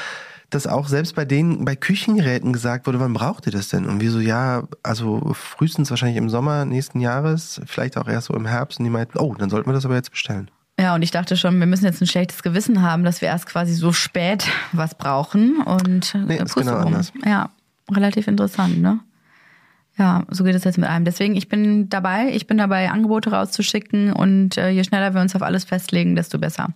[0.54, 3.86] Dass auch selbst bei denen, bei Küchengeräten gesagt wurde, wann braucht ihr das denn?
[3.86, 8.34] Und wir so, ja, also frühestens wahrscheinlich im Sommer nächsten Jahres, vielleicht auch erst so
[8.34, 8.80] im Herbst.
[8.80, 10.49] Und die meinten, oh, dann sollten wir das aber jetzt bestellen.
[10.80, 13.45] Ja, und ich dachte schon, wir müssen jetzt ein schlechtes Gewissen haben, dass wir erst
[13.45, 15.62] quasi so spät was brauchen.
[15.62, 17.14] Und Nee, äh, ist genau anders.
[17.26, 17.49] Ja,
[17.91, 18.99] relativ interessant, ne?
[19.97, 21.06] Ja, so geht es jetzt mit einem.
[21.06, 25.36] Deswegen, ich bin dabei, ich bin dabei, Angebote rauszuschicken und äh, je schneller wir uns
[25.36, 26.70] auf alles festlegen, desto besser.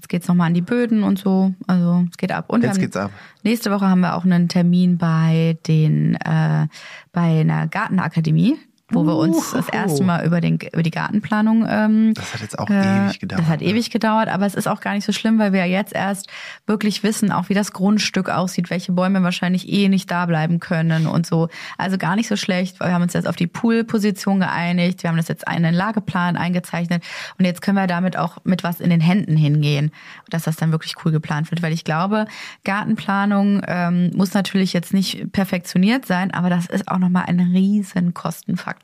[0.00, 1.52] Jetzt geht's nochmal an die Böden und so.
[1.66, 2.46] Also es geht ab.
[2.48, 3.10] Und Jetzt geht's ab.
[3.42, 6.68] Nächste Woche haben wir auch einen Termin bei den äh,
[7.12, 8.56] bei einer Gartenakademie,
[8.90, 12.58] wo wir uns das erste Mal über den über die Gartenplanung ähm, Das hat jetzt
[12.58, 13.42] auch äh, ewig gedauert.
[13.42, 13.66] Das hat ne?
[13.66, 16.28] ewig gedauert, aber es ist auch gar nicht so schlimm, weil wir ja jetzt erst
[16.66, 21.06] wirklich wissen, auch wie das Grundstück aussieht, welche Bäume wahrscheinlich eh nicht da bleiben können
[21.06, 21.48] und so.
[21.78, 25.10] Also gar nicht so schlecht, weil wir haben uns jetzt auf die Poolposition geeinigt, wir
[25.10, 27.04] haben das jetzt einen Lageplan eingezeichnet
[27.38, 29.92] und jetzt können wir damit auch mit was in den Händen hingehen,
[30.28, 32.26] dass das dann wirklich cool geplant wird, weil ich glaube,
[32.64, 38.14] Gartenplanung ähm, muss natürlich jetzt nicht perfektioniert sein, aber das ist auch nochmal ein riesen
[38.14, 38.79] Kostenfaktor.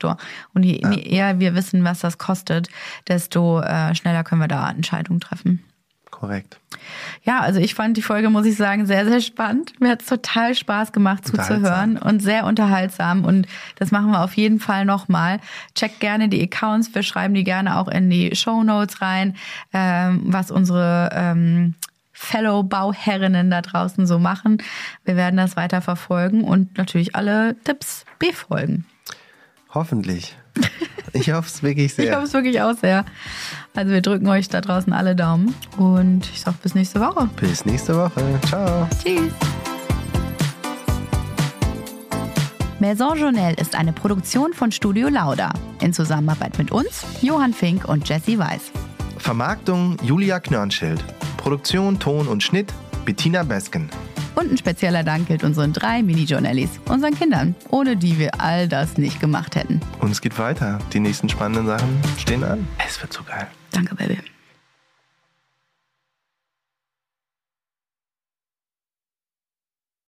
[0.53, 2.69] Und je je eher wir wissen, was das kostet,
[3.07, 5.63] desto äh, schneller können wir da Entscheidungen treffen.
[6.11, 6.59] Korrekt.
[7.23, 9.79] Ja, also ich fand die Folge, muss ich sagen, sehr, sehr spannend.
[9.79, 13.23] Mir hat es total Spaß gemacht zuzuhören und sehr unterhaltsam.
[13.23, 13.45] Und
[13.75, 15.39] das machen wir auf jeden Fall nochmal.
[15.75, 16.95] Checkt gerne die Accounts.
[16.95, 19.35] Wir schreiben die gerne auch in die Show Notes rein,
[19.73, 21.75] ähm, was unsere ähm,
[22.13, 24.63] Fellow-Bauherrinnen da draußen so machen.
[25.05, 28.85] Wir werden das weiter verfolgen und natürlich alle Tipps befolgen.
[29.77, 30.35] Hoffentlich.
[31.13, 32.05] Ich hoffe es wirklich sehr.
[32.05, 33.05] Ich hoffe es wirklich auch sehr.
[33.75, 37.29] Also wir drücken euch da draußen alle Daumen und ich sag bis nächste Woche.
[37.39, 38.23] Bis nächste Woche.
[38.47, 38.87] Ciao.
[39.03, 39.31] Tschüss.
[42.79, 48.09] Maison Journal ist eine Produktion von Studio Lauda in Zusammenarbeit mit uns, Johann Fink und
[48.09, 48.71] Jesse Weiß.
[49.19, 51.03] Vermarktung Julia Knörnschild.
[51.37, 52.73] Produktion, Ton und Schnitt
[53.07, 53.89] Bettina Besken.
[54.35, 58.97] Und ein spezieller Dank gilt unseren drei Mini-Journallies, unseren Kindern, ohne die wir all das
[58.97, 59.79] nicht gemacht hätten.
[60.01, 60.77] Und es geht weiter.
[60.91, 61.87] Die nächsten spannenden Sachen
[62.17, 62.67] stehen an.
[62.85, 63.47] Es wird so geil.
[63.71, 64.17] Danke, Baby.